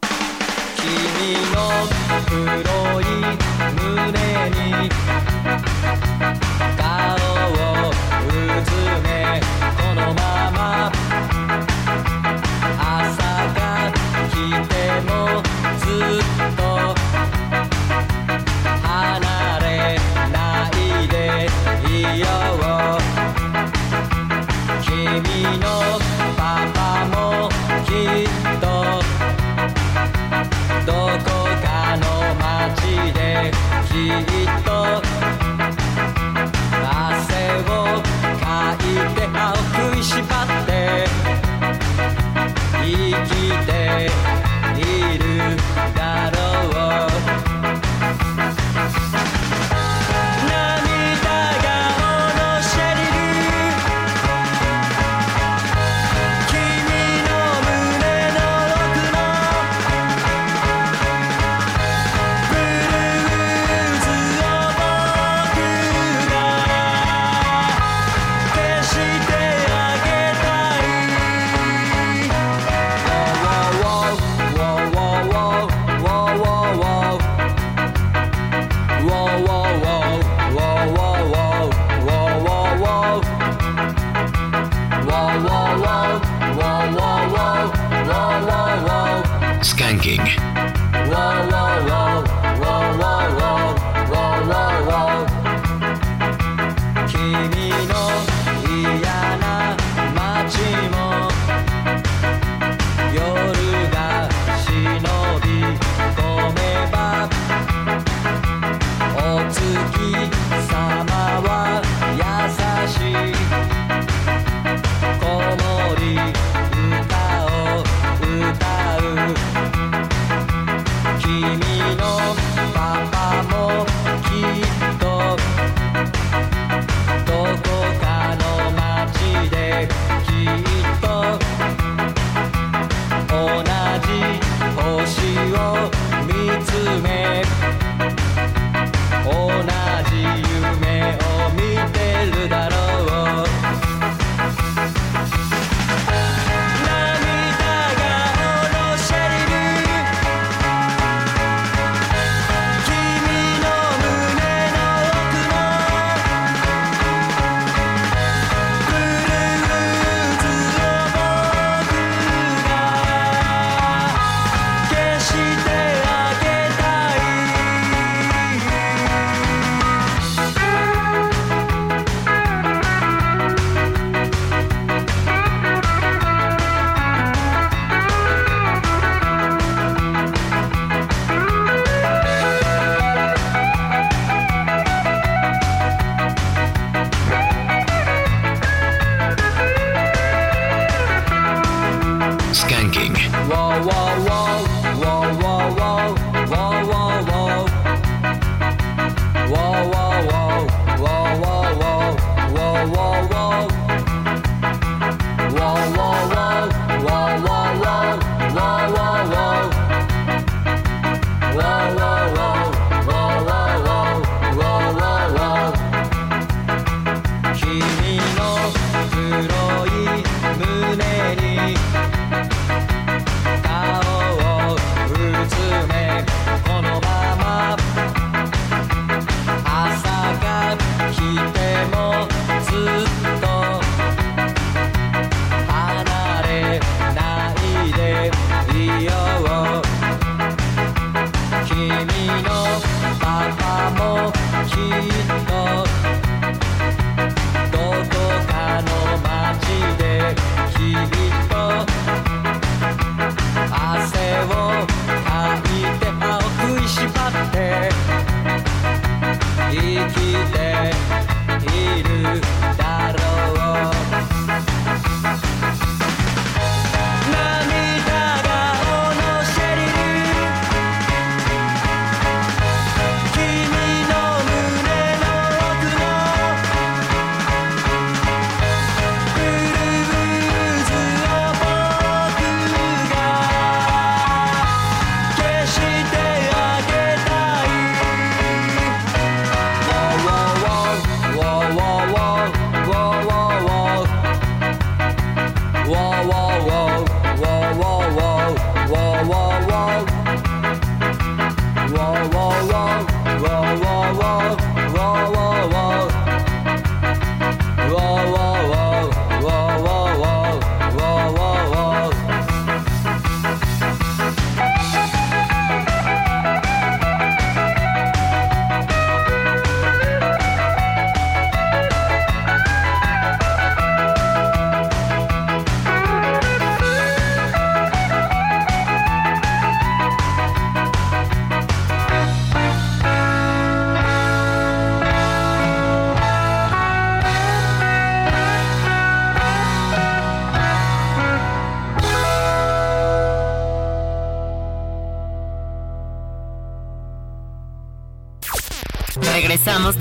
[15.85, 16.21] ず
[16.53, 16.64] っと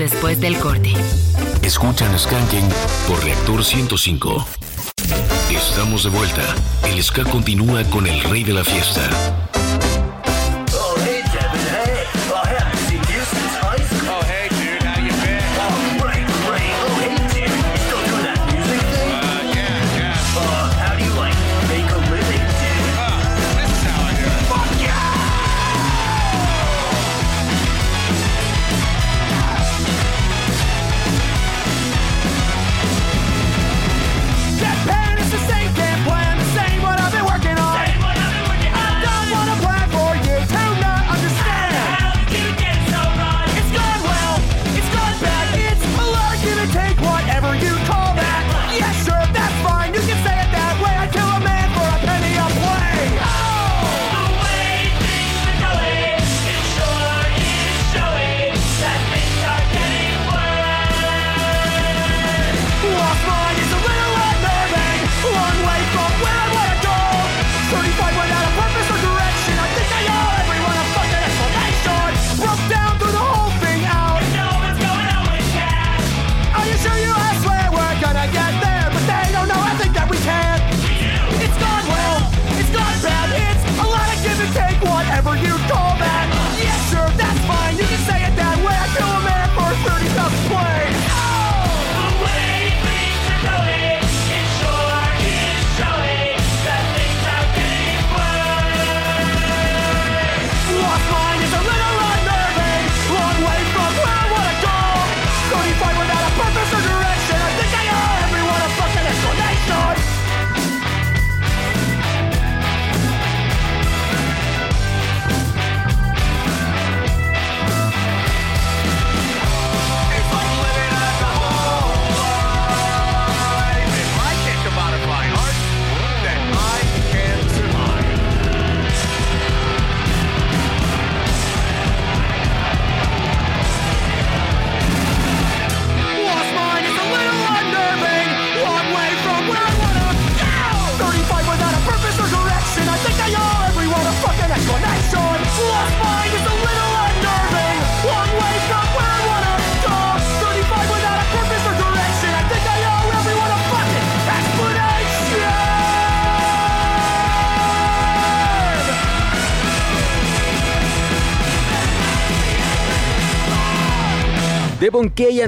[0.03, 0.93] después del corte.
[1.61, 2.67] Escuchan Skanking
[3.07, 4.45] por Reactor 105.
[5.49, 6.41] Estamos de vuelta.
[6.85, 9.42] El ska continúa con el rey de la fiesta.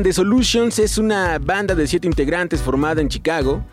[0.04, 3.64] The Solutions es una banda de siete integrantes formada en Chicago.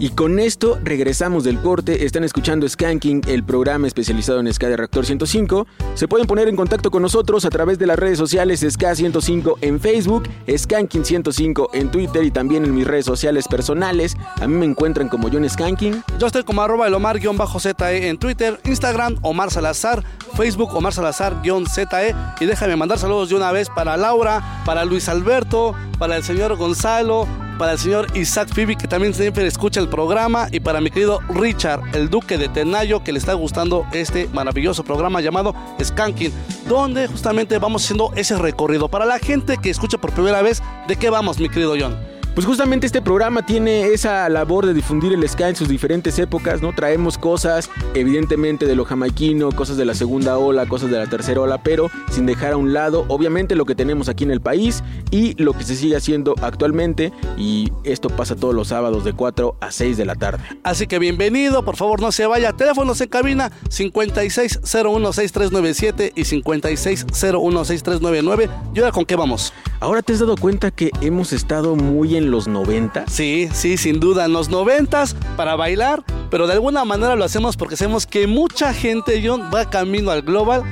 [0.00, 2.04] Y con esto regresamos del corte.
[2.04, 5.66] Están escuchando Skanking, el programa especializado en Ska de Reactor 105.
[5.94, 9.58] Se pueden poner en contacto con nosotros a través de las redes sociales Ska 105
[9.60, 14.16] en Facebook, Skanking 105 en Twitter y también en mis redes sociales personales.
[14.40, 16.04] A mí me encuentran como John Skanking.
[16.20, 17.74] Yo estoy como arroba elomar-ze
[18.08, 20.04] en Twitter, Instagram, Omar Salazar,
[20.36, 22.14] Facebook, Omar Salazar-ze.
[22.38, 26.54] Y déjame mandar saludos de una vez para Laura, para Luis Alberto, para el señor
[26.56, 27.26] Gonzalo,
[27.58, 31.20] para el señor Isaac Fibi, que también siempre escucha el programa, y para mi querido
[31.28, 36.32] Richard, el duque de Tenayo, que le está gustando este maravilloso programa llamado Skanking,
[36.68, 38.88] donde justamente vamos haciendo ese recorrido.
[38.88, 42.17] Para la gente que escucha por primera vez, ¿de qué vamos, mi querido John?
[42.38, 46.62] Pues justamente este programa tiene esa labor de difundir el ska en sus diferentes épocas,
[46.62, 46.72] ¿no?
[46.72, 51.40] Traemos cosas, evidentemente, de lo jamaiquino, cosas de la segunda ola, cosas de la tercera
[51.40, 54.84] ola, pero sin dejar a un lado, obviamente, lo que tenemos aquí en el país
[55.10, 57.12] y lo que se sigue haciendo actualmente.
[57.36, 60.44] Y esto pasa todos los sábados de 4 a 6 de la tarde.
[60.62, 62.52] Así que bienvenido, por favor no se vaya.
[62.52, 68.48] Teléfonos en cabina 56016397 y 56016399.
[68.76, 69.52] ¿Y ahora con qué vamos?
[69.80, 73.04] Ahora te has dado cuenta que hemos estado muy en los 90.
[73.08, 77.56] Sí, sí, sin duda, en los noventas para bailar, pero de alguna manera lo hacemos
[77.56, 80.62] porque sabemos que mucha gente, John, va camino al global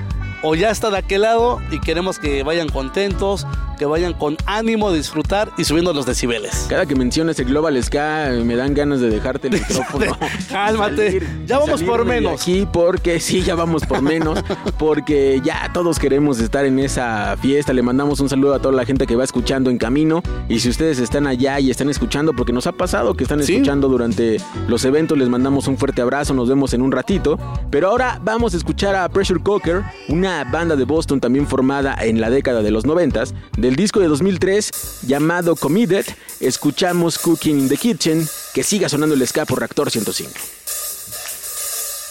[0.48, 3.46] o ya está de aquel lado y queremos que vayan contentos,
[3.78, 6.66] que vayan con ánimo de disfrutar y subiendo los decibeles.
[6.68, 10.16] Cada que mencionas el Global Ska me dan ganas de dejarte el micrófono.
[10.50, 12.40] Cálmate, Salir- ya vamos por menos.
[12.40, 14.42] Aquí porque sí, ya vamos por menos,
[14.78, 17.72] porque ya todos queremos estar en esa fiesta.
[17.72, 20.68] Le mandamos un saludo a toda la gente que va escuchando en camino y si
[20.68, 23.54] ustedes están allá y están escuchando, porque nos ha pasado que están Sí.
[23.54, 24.38] escuchando durante
[24.68, 27.38] los eventos, les mandamos un fuerte abrazo, nos vemos en un ratito.
[27.70, 32.20] Pero ahora vamos a escuchar a Pressure Cooker, una banda de Boston también formada en
[32.20, 33.24] la década de los 90,
[33.56, 34.70] del disco de 2003
[35.06, 36.06] llamado Committed,
[36.40, 40.56] escuchamos Cooking in the Kitchen, que siga sonando el ska por Reactor 105.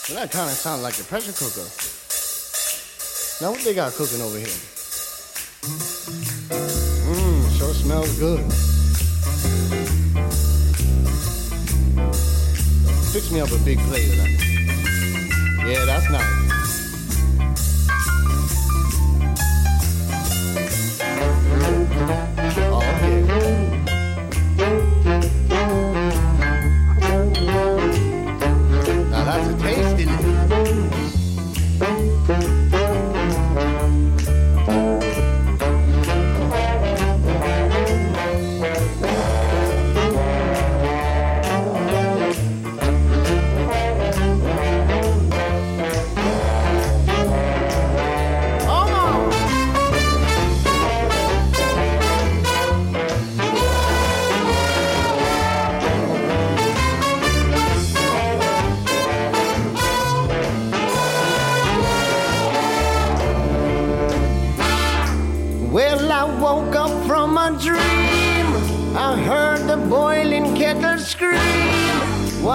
[0.07, 1.65] Well, that kind of sounds like the pressure cooker.
[3.41, 4.47] Now what they got cooking over here?
[7.09, 8.39] Mmm, sure smells good.
[13.11, 14.29] Fix me up a big plate of that.
[15.65, 16.64] Yeah, that's nice.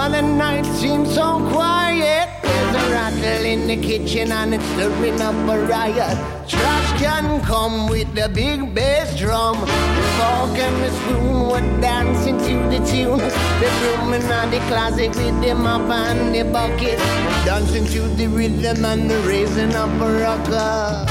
[0.01, 2.27] While the night seems so quiet?
[2.41, 6.17] There's a rattle in the kitchen and it's stirring up a riot.
[6.49, 9.59] Trash can come with the big bass drum.
[9.59, 13.19] The fork and the spoon were dancing to the tune.
[13.61, 16.97] The room and the closet with the mop and the bucket.
[17.45, 21.05] Dancing to the rhythm and the raising of a rocker.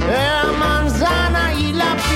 [0.00, 2.15] Yeah, manzana y la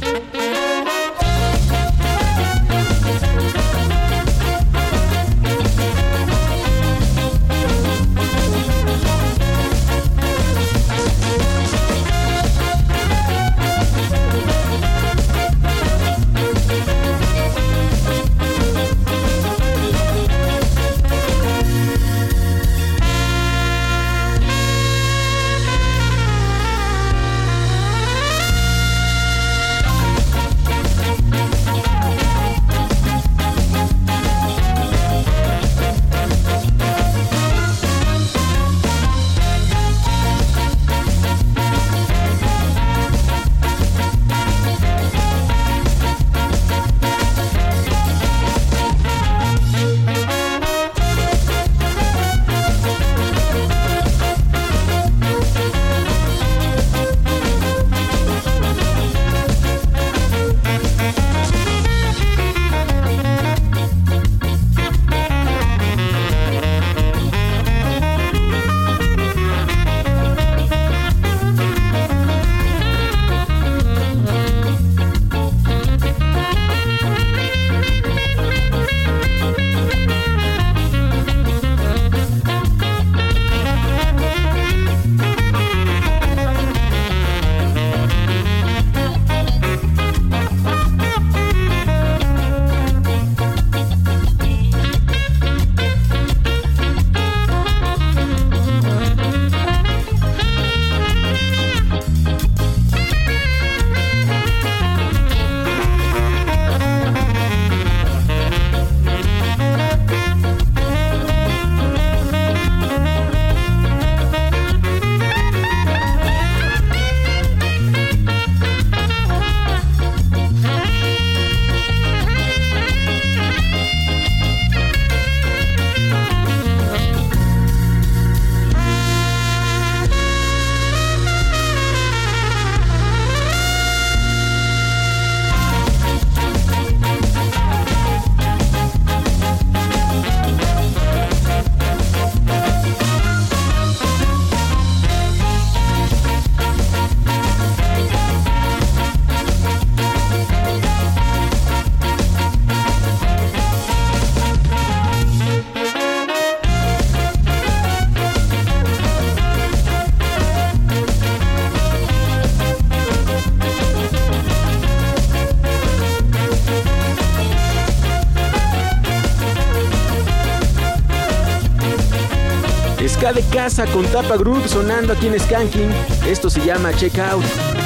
[173.71, 175.89] Casa con Tapa Group sonando aquí en Skanking.
[176.27, 177.45] Esto se llama Check Out.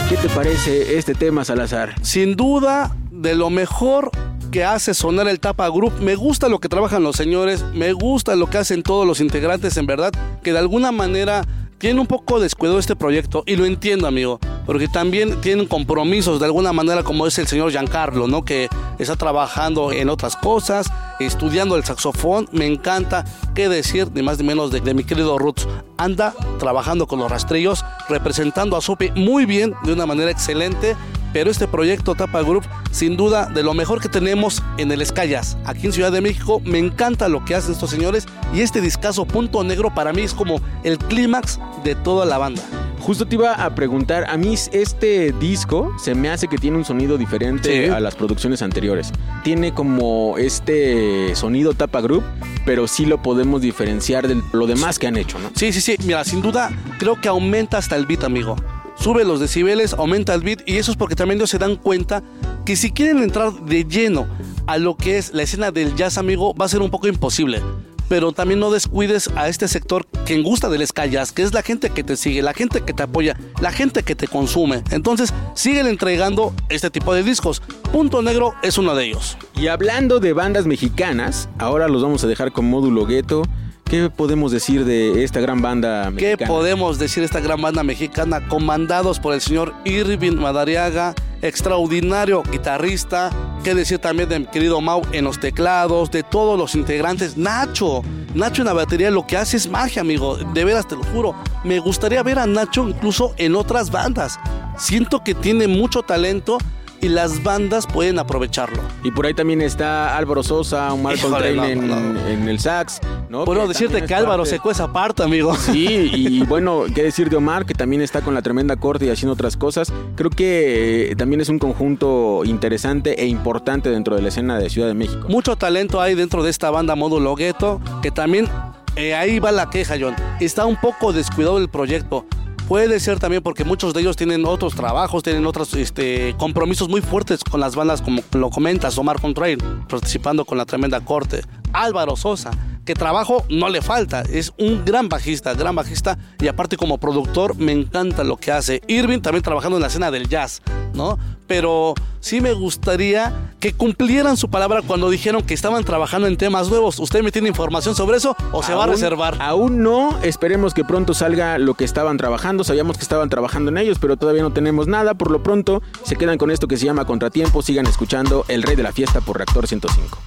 [0.09, 1.93] ¿Qué te parece este tema, Salazar?
[2.01, 4.09] Sin duda, de lo mejor
[4.51, 5.93] que hace sonar el Tapa Group.
[6.01, 9.77] Me gusta lo que trabajan los señores, me gusta lo que hacen todos los integrantes,
[9.77, 11.43] en verdad, que de alguna manera
[11.77, 16.47] tienen un poco descuidado este proyecto y lo entiendo, amigo, porque también tienen compromisos de
[16.47, 18.43] alguna manera como es el señor Giancarlo, ¿no?
[18.43, 24.37] Que está trabajando en otras cosas, estudiando el saxofón, me encanta, qué decir, ni más
[24.37, 25.67] ni menos de, mi querido Roots,
[25.97, 30.95] anda trabajando con los rastrillos, representando a Sopi muy bien, de una manera excelente,
[31.35, 35.57] pero este proyecto Tapa Group, sin duda, de lo mejor que tenemos en el Escayas,
[35.65, 38.25] aquí en Ciudad de México, me encanta lo que hacen estos señores.
[38.53, 42.63] Y este discazo Punto Negro para mí es como el clímax de toda la banda.
[43.05, 46.85] Justo te iba a preguntar, a mí este disco se me hace que tiene un
[46.85, 47.91] sonido diferente Sí.
[47.91, 49.11] a las producciones anteriores.
[49.43, 52.23] Tiene como este sonido Tapa Group,
[52.65, 55.51] pero sí lo podemos diferenciar de lo demás que han hecho, ¿no?
[55.55, 55.97] Sí, sí, sí.
[56.03, 58.55] Mira, sin duda, creo que aumenta hasta el beat, amigo.
[58.97, 62.23] Sube los decibeles, aumenta el beat y eso es porque también ellos se dan cuenta
[62.65, 64.25] que si quieren entrar de lleno
[64.65, 67.61] a lo que es la escena del jazz, amigo, va a ser un poco imposible.
[68.07, 71.89] Pero también no descuides a este sector que gusta ska jazz, que es la gente
[71.89, 74.83] que te sigue, la gente que te apoya, la gente que te consume.
[74.91, 77.61] Entonces, siguen entregando este tipo de discos.
[77.91, 79.37] Punto Negro es uno de ellos.
[79.55, 83.43] Y hablando de bandas mexicanas, ahora los vamos a dejar con módulo gueto.
[83.85, 86.47] ¿Qué podemos decir de esta gran banda ¿Qué mexicana?
[86.47, 91.13] podemos decir de esta gran banda mexicana comandados por el señor Irving Madariaga,
[91.43, 93.29] extraordinario guitarrista?
[93.63, 97.37] ¿Qué decir también de mi querido Mau en los teclados, de todos los integrantes?
[97.37, 98.01] Nacho,
[98.33, 100.35] Nacho en la batería lo que hace es magia, amigo.
[100.35, 101.35] De veras, te lo juro.
[101.63, 104.39] Me gustaría ver a Nacho incluso en otras bandas.
[104.79, 106.57] Siento que tiene mucho talento
[107.01, 108.81] y las bandas pueden aprovecharlo.
[109.03, 112.27] Y por ahí también está Álvaro Sosa, Omar Híjole, Coltrane no, en, no.
[112.27, 112.99] en el sax.
[113.35, 113.45] ¿No?
[113.45, 115.55] Puedo Que decirte que Álvaro parte- se cueza aparte, amigo.
[115.55, 119.09] Sí, y bueno, qué decir de Omar, que también está con la tremenda corte y
[119.09, 119.91] haciendo otras cosas.
[120.15, 124.69] Creo que eh, también es un conjunto interesante e importante dentro de la escena de
[124.69, 125.27] Ciudad de México.
[125.29, 128.47] Mucho talento hay dentro de esta banda Módulo Gueto, que también
[128.95, 130.15] eh, ahí va la queja, John.
[130.39, 132.25] Está un poco descuidado el proyecto.
[132.67, 137.01] Puede ser también porque muchos de ellos tienen otros trabajos, tienen otros este, compromisos muy
[137.01, 141.41] fuertes con las bandas, como lo comentas, Omar Contrail, participando con la tremenda corte.
[141.73, 142.49] Álvaro Sosa,
[142.83, 147.55] que trabajo no le falta, es un gran bajista, gran bajista, y aparte como productor
[147.55, 148.81] me encanta lo que hace.
[148.87, 150.63] Irving también trabajando en la escena del jazz,
[150.95, 151.19] ¿no?
[151.47, 156.69] Pero sí me gustaría que cumplieran su palabra cuando dijeron que estaban trabajando en temas
[156.69, 156.99] nuevos.
[156.99, 159.37] ¿Usted me tiene información sobre eso o se va a reservar?
[159.39, 162.63] Aún no, esperemos que pronto salga lo que estaban trabajando.
[162.63, 165.13] Sabíamos que estaban trabajando en ellos, pero todavía no tenemos nada.
[165.13, 167.61] Por lo pronto, se quedan con esto que se llama Contratiempo.
[167.61, 170.17] Sigan escuchando El Rey de la Fiesta por Reactor 105.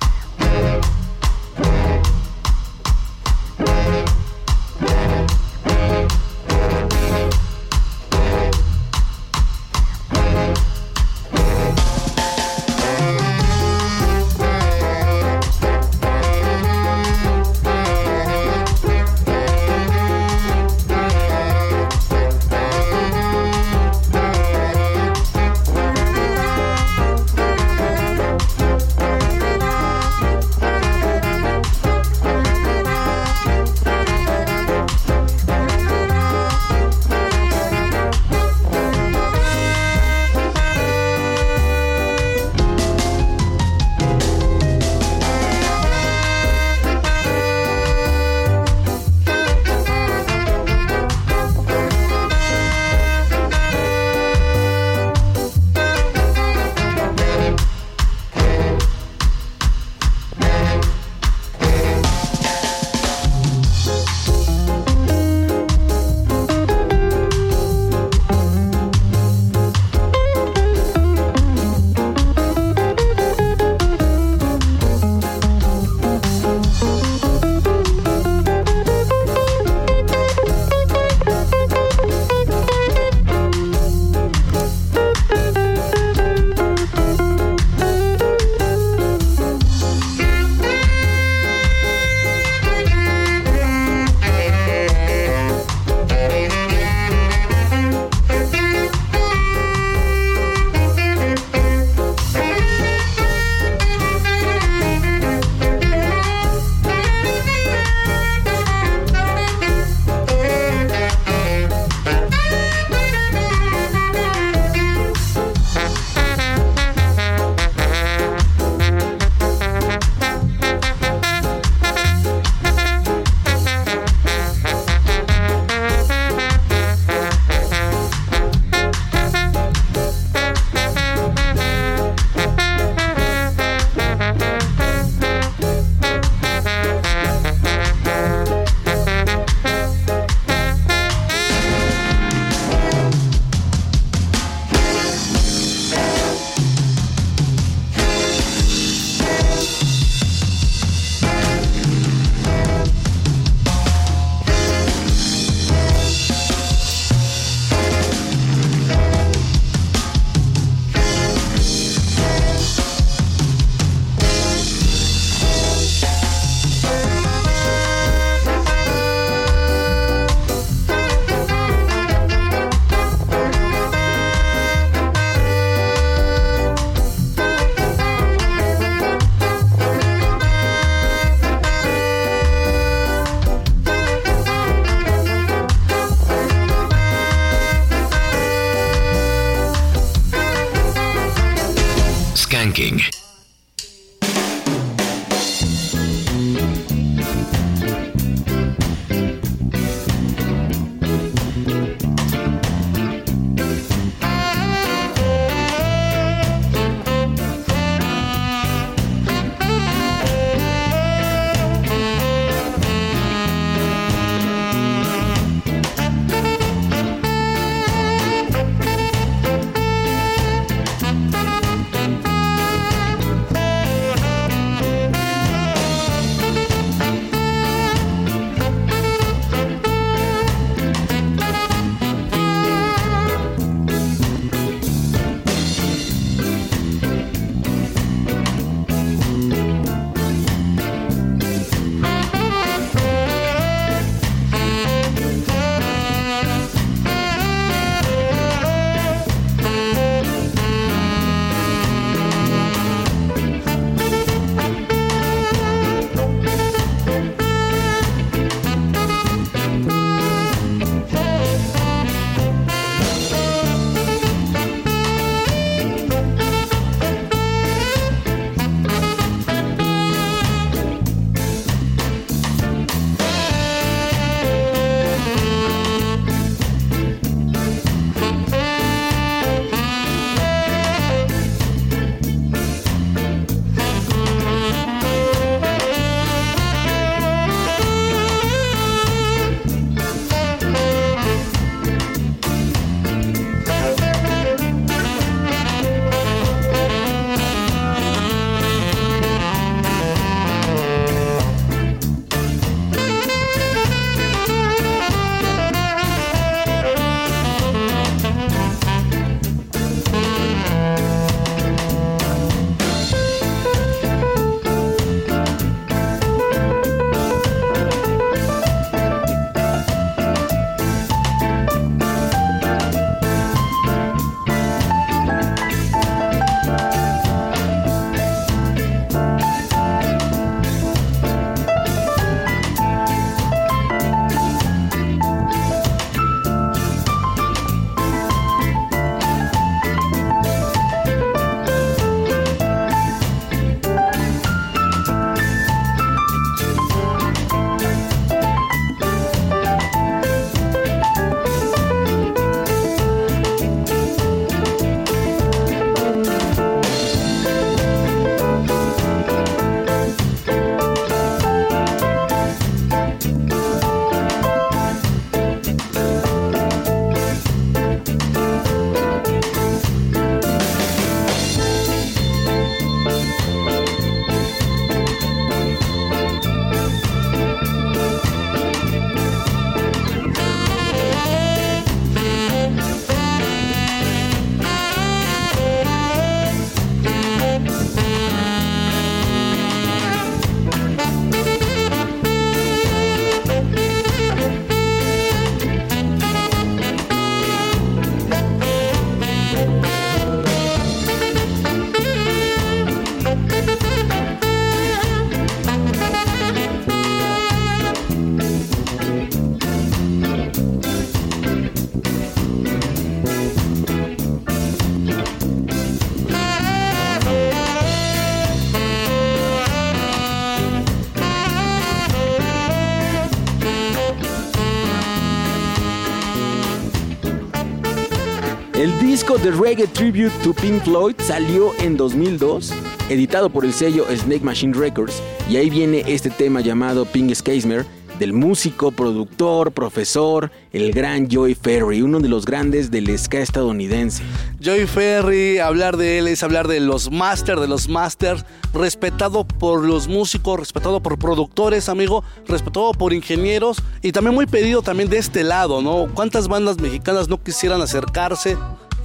[429.51, 432.73] De Reggae Tribute to Pink Floyd salió en 2002,
[433.09, 437.87] editado por el sello Snake Machine Records, y ahí viene este tema llamado Pink Skasmer
[438.19, 444.23] del músico, productor, profesor, el gran Joey Ferry, uno de los grandes del ska estadounidense.
[444.62, 448.45] Joey Ferry, hablar de él es hablar de los masters, de los masters,
[448.75, 454.83] respetado por los músicos, respetado por productores, amigo, respetado por ingenieros y también muy pedido
[454.83, 456.09] también de este lado, ¿no?
[456.12, 458.59] ¿Cuántas bandas mexicanas no quisieran acercarse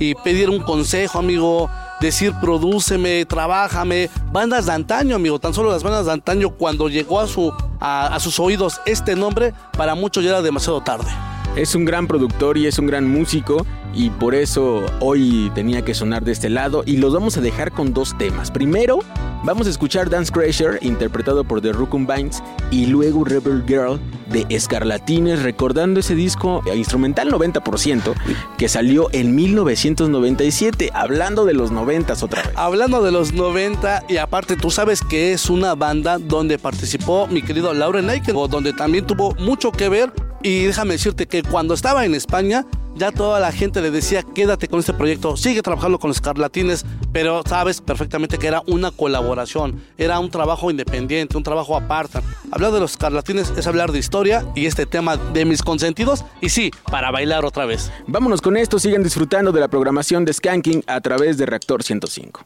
[0.10, 1.70] y pedir un consejo, amigo?
[2.02, 4.10] Decir, prodúceme, trabájame.
[4.32, 5.40] Bandas de antaño, amigo.
[5.40, 9.16] Tan solo las bandas de antaño, cuando llegó a, su, a, a sus oídos este
[9.16, 11.10] nombre, para muchos ya era demasiado tarde.
[11.56, 15.94] Es un gran productor y es un gran músico y por eso hoy tenía que
[15.94, 18.50] sonar de este lado y los vamos a dejar con dos temas.
[18.50, 19.00] Primero,
[19.46, 24.00] Vamos a escuchar Dance Crasher, interpretado por The Rucumbines, y luego Rebel Girl
[24.32, 28.14] de Escarlatines, recordando ese disco instrumental 90%
[28.58, 32.54] que salió en 1997, hablando de los 90 otra vez.
[32.56, 37.42] Hablando de los 90 y aparte tú sabes que es una banda donde participó mi
[37.42, 40.14] querido Lauren Aiken, donde también tuvo mucho que ver
[40.44, 42.66] y déjame decirte que cuando estaba en España
[42.96, 46.86] ya toda la gente le decía quédate con este proyecto, sigue trabajando con los Escarlatines,
[47.12, 52.20] pero sabes perfectamente que era una colaboración, era un trabajo independiente, un trabajo aparte.
[52.52, 56.50] Hablar de los Escarlatines es hablar de historia y este tema de mis consentidos y
[56.50, 57.92] sí, para bailar otra vez.
[58.06, 62.46] Vámonos con esto, sigan disfrutando de la programación de Skanking a través de Reactor 105.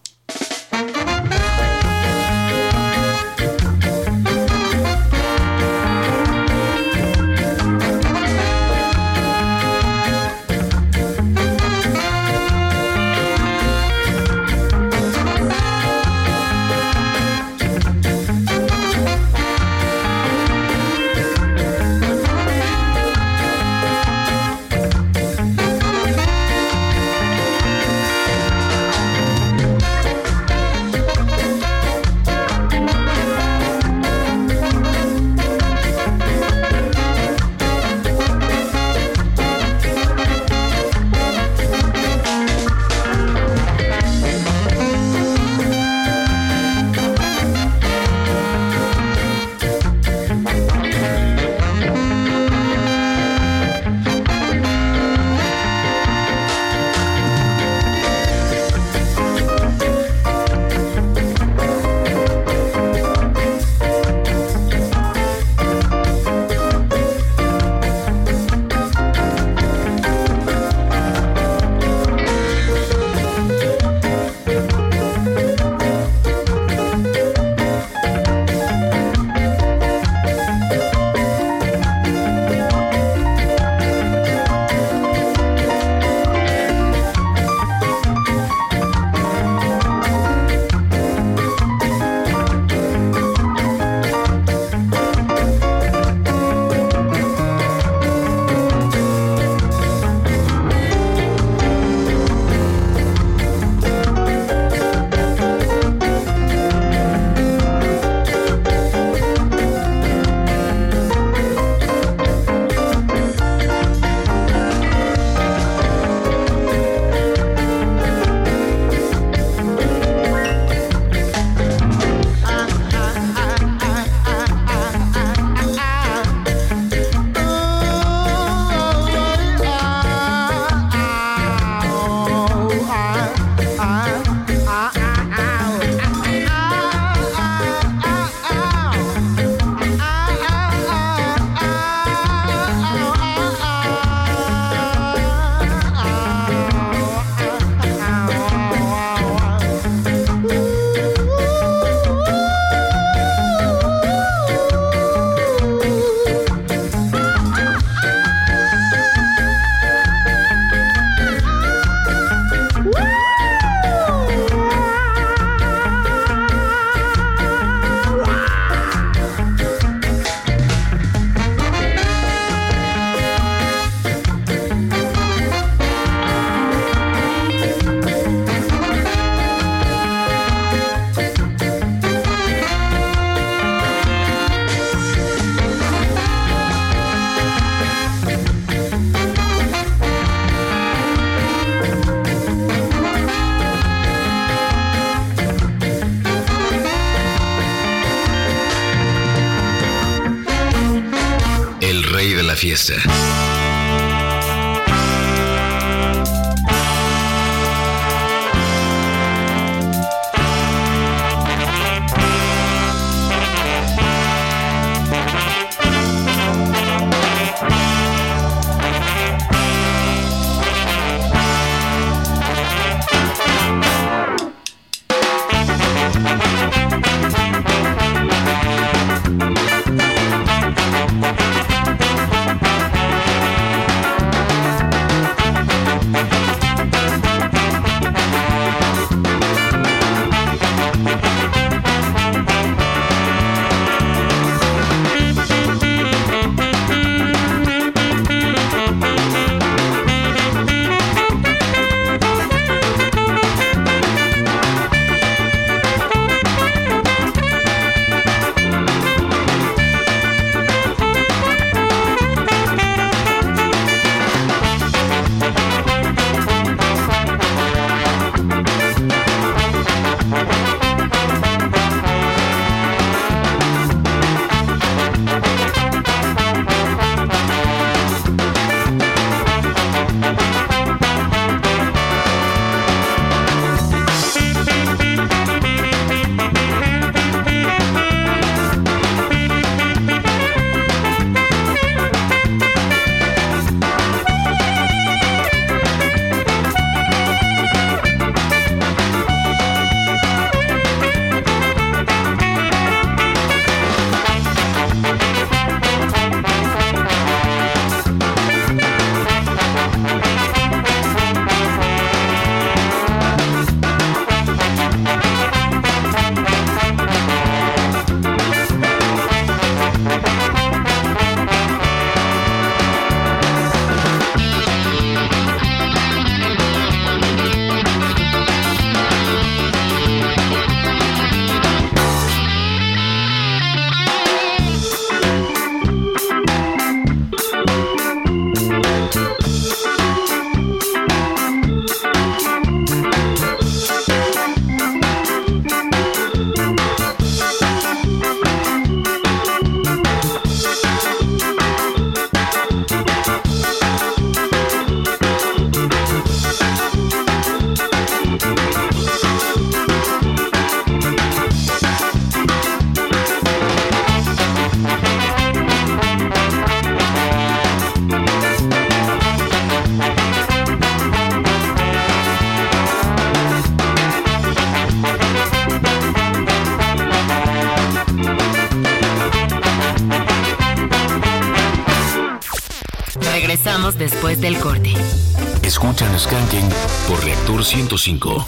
[387.63, 388.45] 105.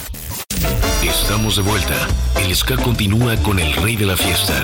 [1.04, 1.96] Estamos de vuelta.
[2.40, 4.62] El ska continúa con el rey de la fiesta,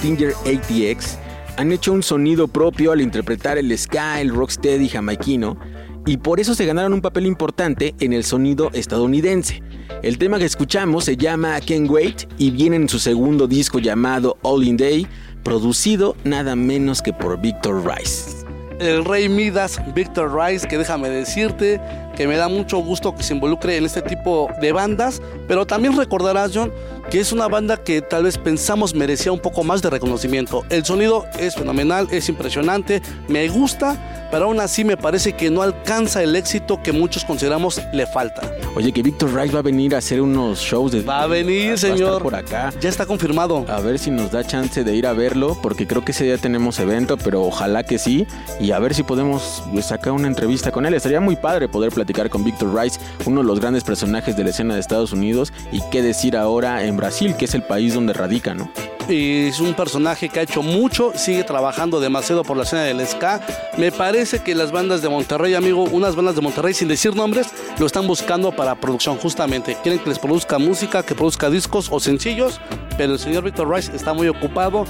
[0.00, 1.18] Stinger ATX
[1.58, 5.58] han hecho un sonido propio al interpretar el ska, el rocksteady jamaiquino,
[6.06, 9.62] y por eso se ganaron un papel importante en el sonido estadounidense.
[10.02, 14.38] El tema que escuchamos se llama Can't Wait y viene en su segundo disco llamado
[14.40, 15.06] All In Day,
[15.44, 18.46] producido nada menos que por Victor Rice.
[18.78, 21.78] El rey Midas, Victor Rice, que déjame decirte
[22.16, 25.94] que me da mucho gusto que se involucre en este tipo de bandas, pero también
[25.94, 26.72] recordarás, John,
[27.10, 30.64] que es una banda que tal vez pensamos merecía un poco más de reconocimiento.
[30.70, 35.62] El sonido es fenomenal, es impresionante, me gusta, pero aún así me parece que no
[35.62, 38.49] alcanza el éxito que muchos consideramos le falta.
[38.76, 41.02] Oye, que Víctor Rice va a venir a hacer unos shows de.
[41.02, 42.22] Va a venir, va a estar señor.
[42.22, 42.72] por acá.
[42.80, 43.64] Ya está confirmado.
[43.68, 46.38] A ver si nos da chance de ir a verlo, porque creo que ese día
[46.38, 48.26] tenemos evento, pero ojalá que sí.
[48.60, 50.94] Y a ver si podemos sacar una entrevista con él.
[50.94, 54.50] Estaría muy padre poder platicar con Víctor Rice, uno de los grandes personajes de la
[54.50, 55.52] escena de Estados Unidos.
[55.72, 58.70] Y qué decir ahora en Brasil, que es el país donde radica, ¿no?
[59.12, 63.40] Es un personaje que ha hecho mucho, sigue trabajando demasiado por la escena del ska.
[63.76, 67.48] Me parece que las bandas de Monterrey, amigo, unas bandas de Monterrey, sin decir nombres,
[67.80, 69.76] lo están buscando para producción justamente.
[69.82, 72.60] Quieren que les produzca música, que produzca discos o sencillos,
[72.96, 74.84] pero el señor Victor Rice está muy ocupado.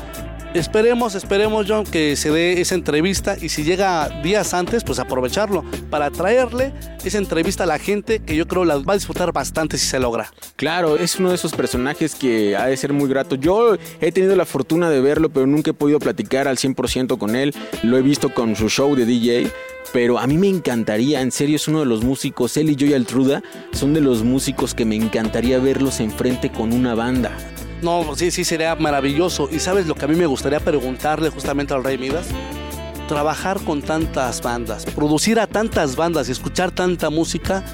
[0.53, 5.65] Esperemos, esperemos, John, que se dé esa entrevista y si llega días antes, pues aprovecharlo
[5.91, 6.73] para traerle
[7.05, 10.01] esa entrevista a la gente que yo creo la va a disfrutar bastante si se
[10.01, 10.33] logra.
[10.57, 13.37] Claro, es uno de esos personajes que ha de ser muy grato.
[13.37, 17.37] Yo he tenido la fortuna de verlo, pero nunca he podido platicar al 100% con
[17.37, 17.55] él.
[17.85, 19.53] Lo he visto con su show de DJ.
[19.93, 22.95] Pero a mí me encantaría, en serio es uno de los músicos, él y Joy
[22.95, 27.37] Altruda son de los músicos que me encantaría verlos enfrente con una banda.
[27.83, 29.49] No, sí, sí, sería maravilloso.
[29.51, 32.27] ¿Y sabes lo que a mí me gustaría preguntarle justamente al Rey Midas?
[33.09, 37.65] Trabajar con tantas bandas, producir a tantas bandas y escuchar tanta música,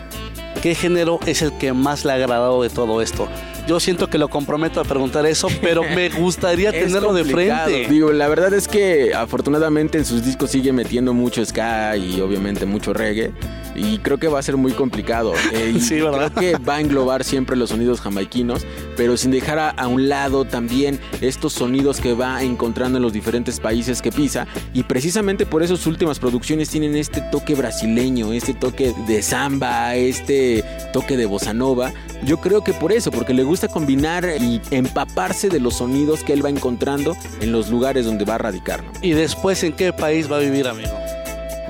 [0.63, 3.29] ¿qué género es el que más le ha agradado de todo esto?
[3.67, 7.87] Yo siento que lo comprometo a preguntar eso, pero me gustaría tenerlo de frente.
[7.89, 12.65] Digo, la verdad es que afortunadamente en sus discos sigue metiendo mucho ska y obviamente
[12.65, 13.33] mucho reggae.
[13.75, 15.33] Y creo que va a ser muy complicado.
[15.53, 16.33] Eh, Sí, ¿verdad?
[16.35, 18.65] Creo que va a englobar siempre los sonidos jamaiquinos,
[18.97, 23.13] pero sin dejar a, a un lado también estos sonidos que va encontrando en los
[23.13, 24.47] diferentes países que pisa.
[24.75, 29.95] Y precisamente por eso sus últimas producciones tienen este toque brasileño, este toque de samba,
[29.95, 31.93] este toque de bossa nova.
[32.25, 36.33] Yo creo que por eso, porque le gusta combinar y empaparse de los sonidos que
[36.33, 38.85] él va encontrando en los lugares donde va a radicar.
[38.85, 38.93] ¿no?
[39.03, 40.93] ¿Y después en qué país va a vivir, amigo?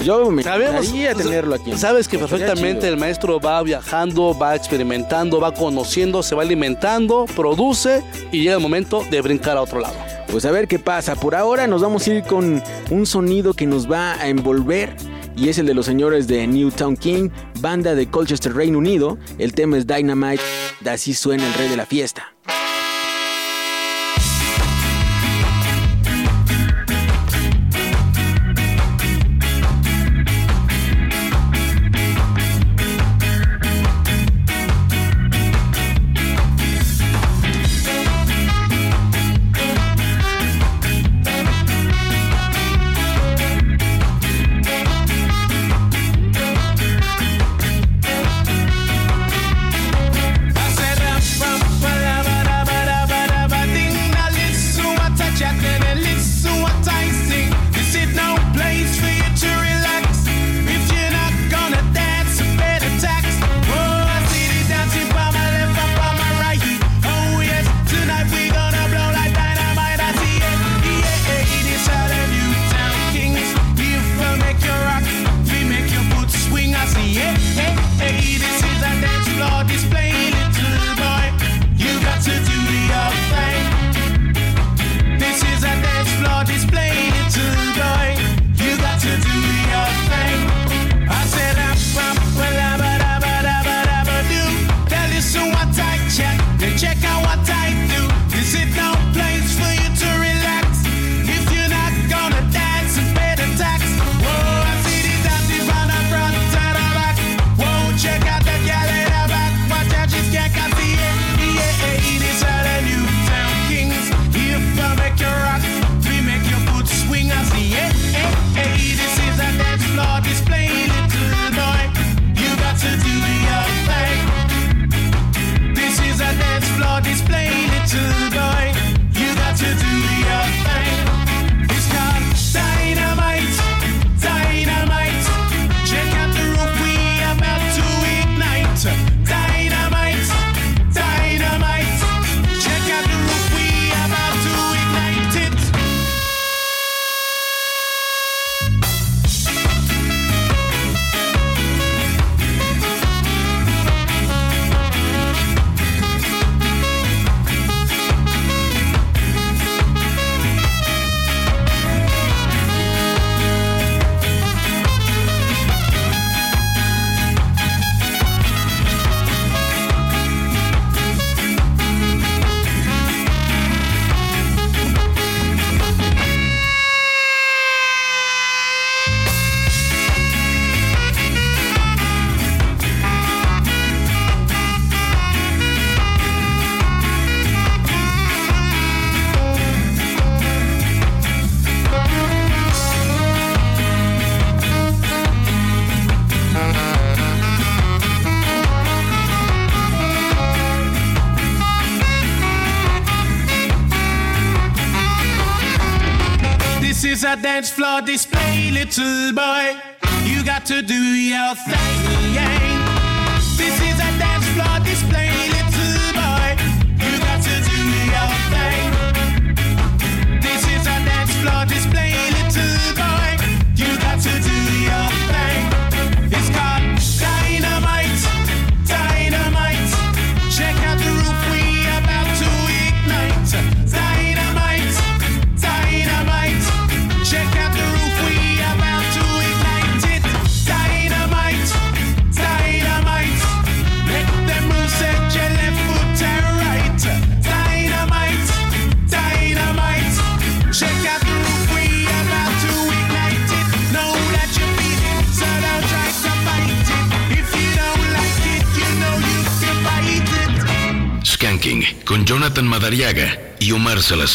[0.01, 1.73] Yo me Sabemos, tenerlo aquí.
[1.77, 8.03] Sabes que perfectamente el maestro va viajando, va experimentando, va conociendo, se va alimentando, produce
[8.31, 9.97] y llega el momento de brincar a otro lado.
[10.31, 11.15] Pues a ver qué pasa.
[11.15, 14.95] Por ahora nos vamos a ir con un sonido que nos va a envolver.
[15.37, 17.29] Y es el de los señores de Newtown King,
[17.61, 19.19] banda de Colchester, Reino Unido.
[19.39, 20.43] El tema es Dynamite.
[20.91, 22.35] Así suena el rey de la fiesta.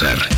[0.01, 0.30] Omar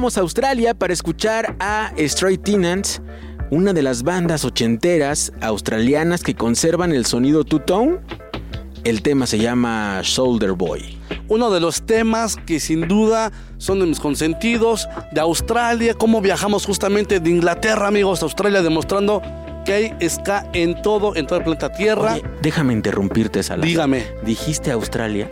[0.00, 3.02] volamos a Australia para escuchar a Stray Tenants,
[3.50, 7.98] una de las bandas ochenteras australianas que conservan el sonido two-tone.
[8.84, 10.96] El tema se llama Shoulder Boy.
[11.28, 16.64] Uno de los temas que sin duda son de mis consentidos de Australia, cómo viajamos
[16.64, 19.20] justamente de Inglaterra, amigos, a Australia, demostrando
[19.66, 22.14] que hay ska en todo, en todo el planeta Tierra.
[22.14, 23.68] Oye, déjame interrumpirte, Salazar.
[23.68, 24.06] Dígame.
[24.24, 25.30] Dijiste Australia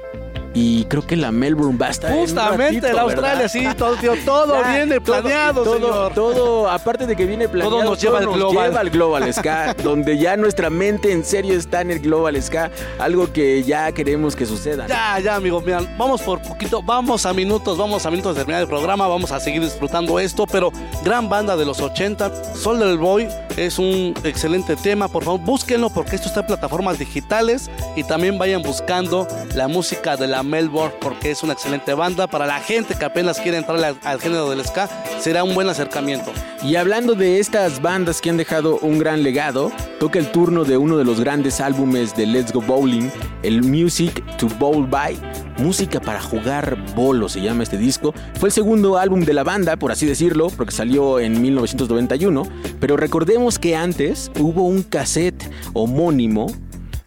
[0.60, 3.48] y creo que la Melbourne va a estar Justamente, ratito, la Australia, ¿verdad?
[3.48, 6.14] sí, todo, tío, todo Ya, viene todo- planeado, todo, señor.
[6.14, 8.66] todo, aparte de que viene planeado, nos lleva al global.
[8.68, 12.70] lleva al Global Ska, donde ya nuestra mente en serio está en el Global Ska,
[12.98, 14.86] algo que ya queremos que suceda.
[14.89, 18.62] Ya, ya, amigos, miren, vamos por poquito, vamos a minutos, vamos a minutos de terminar
[18.62, 20.72] el programa, vamos a seguir disfrutando esto, pero
[21.05, 23.28] gran banda de los 80, Soldier Boy
[23.59, 28.39] es un excelente tema, por favor, búsquenlo porque esto está en plataformas digitales y también
[28.39, 32.94] vayan buscando la música de la Melbourne porque es una excelente banda para la gente
[32.94, 36.32] que apenas quiere entrar al, al género del ska, será un buen acercamiento.
[36.62, 40.76] Y hablando de estas bandas que han dejado un gran legado, toca el turno de
[40.76, 43.10] uno de los grandes álbumes de Let's Go Bowling,
[43.43, 45.18] el Music to Bowl By,
[45.59, 48.14] música para jugar bolo se llama este disco.
[48.35, 52.43] Fue el segundo álbum de la banda, por así decirlo, porque salió en 1991,
[52.80, 56.47] pero recordemos que antes hubo un cassette homónimo.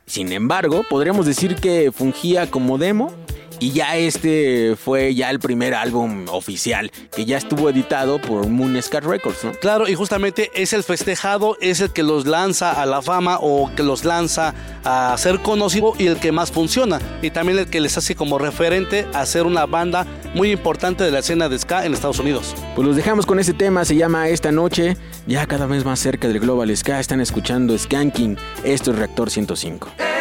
[0.06, 3.14] Sin embargo, podríamos decir que fungía como demo
[3.62, 8.82] Y ya este fue ya el primer álbum oficial que ya estuvo editado por Moon
[8.82, 9.52] Scar Records, ¿no?
[9.52, 13.70] Claro, y justamente es el festejado, es el que los lanza a la fama o
[13.76, 17.00] que los lanza a ser conocido y el que más funciona.
[17.22, 21.12] Y también el que les hace como referente a ser una banda muy importante de
[21.12, 22.56] la escena de ska en Estados Unidos.
[22.76, 24.98] Pues los dejamos con ese tema, se llama Esta Noche,
[25.28, 30.21] ya cada vez más cerca del Global Ska, están escuchando Skanking, esto es Reactor 105.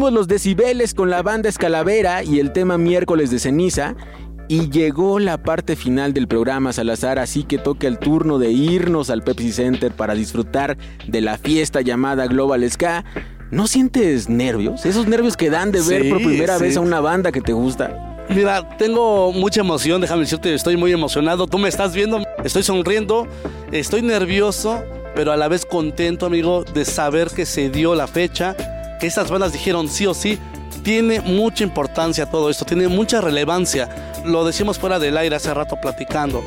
[0.00, 3.96] Subimos los decibeles con la banda Escalavera y el tema miércoles de ceniza.
[4.48, 9.10] Y llegó la parte final del programa Salazar, así que toca el turno de irnos
[9.10, 13.04] al Pepsi Center para disfrutar de la fiesta llamada Global Ska.
[13.50, 14.86] ¿No sientes nervios?
[14.86, 16.62] Esos nervios que dan de ver Sí, por primera sí.
[16.64, 18.24] vez a una banda que te gusta.
[18.30, 21.46] Mira, tengo mucha emoción, déjame decirte, estoy muy emocionado.
[21.46, 23.26] Tú me estás viendo, estoy sonriendo,
[23.70, 24.82] estoy nervioso,
[25.14, 28.56] pero a la vez contento, amigo, de saber que se dio la fecha,
[29.00, 30.38] que estas bandas dijeron sí o sí.
[30.84, 33.88] Tiene mucha importancia todo esto, tiene mucha relevancia.
[34.24, 36.42] Lo decimos fuera del aire hace rato platicando.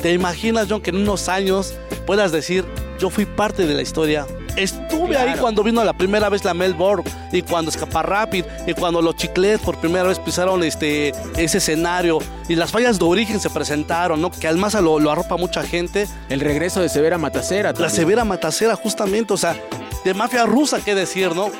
[0.00, 1.74] ¿Te imaginas, John, que en unos años
[2.06, 2.64] puedas decir,
[2.98, 4.26] yo fui parte de la historia?
[4.56, 7.02] Estuve ahí cuando vino la primera vez la Melbourne
[7.32, 12.18] y cuando Escapa Rapid y cuando los Chiclets por primera vez pisaron este, ese escenario
[12.48, 14.30] y las fallas de origen se presentaron, ¿no?
[14.30, 16.06] Que Almaza lo, lo arropa mucha gente.
[16.28, 17.72] El regreso de Severa Matacera.
[17.72, 19.56] La Severa Matacera, justamente, o sea,
[20.04, 21.50] de mafia rusa, qué decir, ¿no?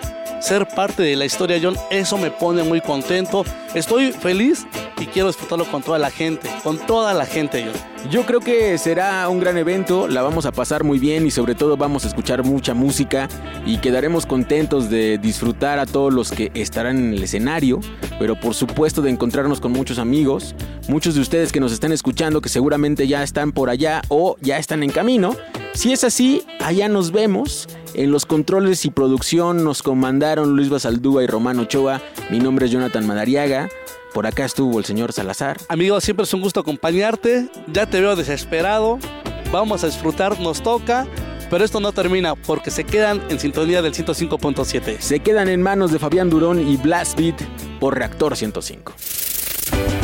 [0.44, 3.46] Ser parte de la historia, John, eso me pone muy contento.
[3.74, 4.66] Estoy feliz
[5.00, 8.10] y quiero disfrutarlo con toda la gente, con toda la gente, John.
[8.10, 11.54] Yo creo que será un gran evento, la vamos a pasar muy bien y sobre
[11.54, 13.26] todo vamos a escuchar mucha música
[13.64, 17.80] y quedaremos contentos de disfrutar a todos los que estarán en el escenario,
[18.18, 20.54] pero por supuesto de encontrarnos con muchos amigos,
[20.88, 24.58] muchos de ustedes que nos están escuchando que seguramente ya están por allá o ya
[24.58, 25.34] están en camino.
[25.74, 27.68] Si es así, allá nos vemos.
[27.94, 32.00] En los controles y producción nos comandaron Luis Basaldúa y Romano Ochoa.
[32.30, 33.68] Mi nombre es Jonathan Madariaga.
[34.12, 35.58] Por acá estuvo el señor Salazar.
[35.68, 37.48] Amigo, siempre es un gusto acompañarte.
[37.72, 38.98] Ya te veo desesperado.
[39.50, 41.06] Vamos a disfrutar, nos toca.
[41.50, 45.00] Pero esto no termina porque se quedan en sintonía del 105.7.
[45.00, 47.42] Se quedan en manos de Fabián Durón y Blast Beat
[47.80, 48.92] por Reactor 105.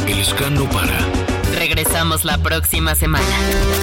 [0.06, 1.19] El escano para.
[1.61, 3.27] Regresamos la próxima semana.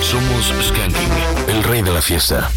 [0.01, 1.11] Somos Skanking,
[1.47, 2.49] el rey de la fiesta.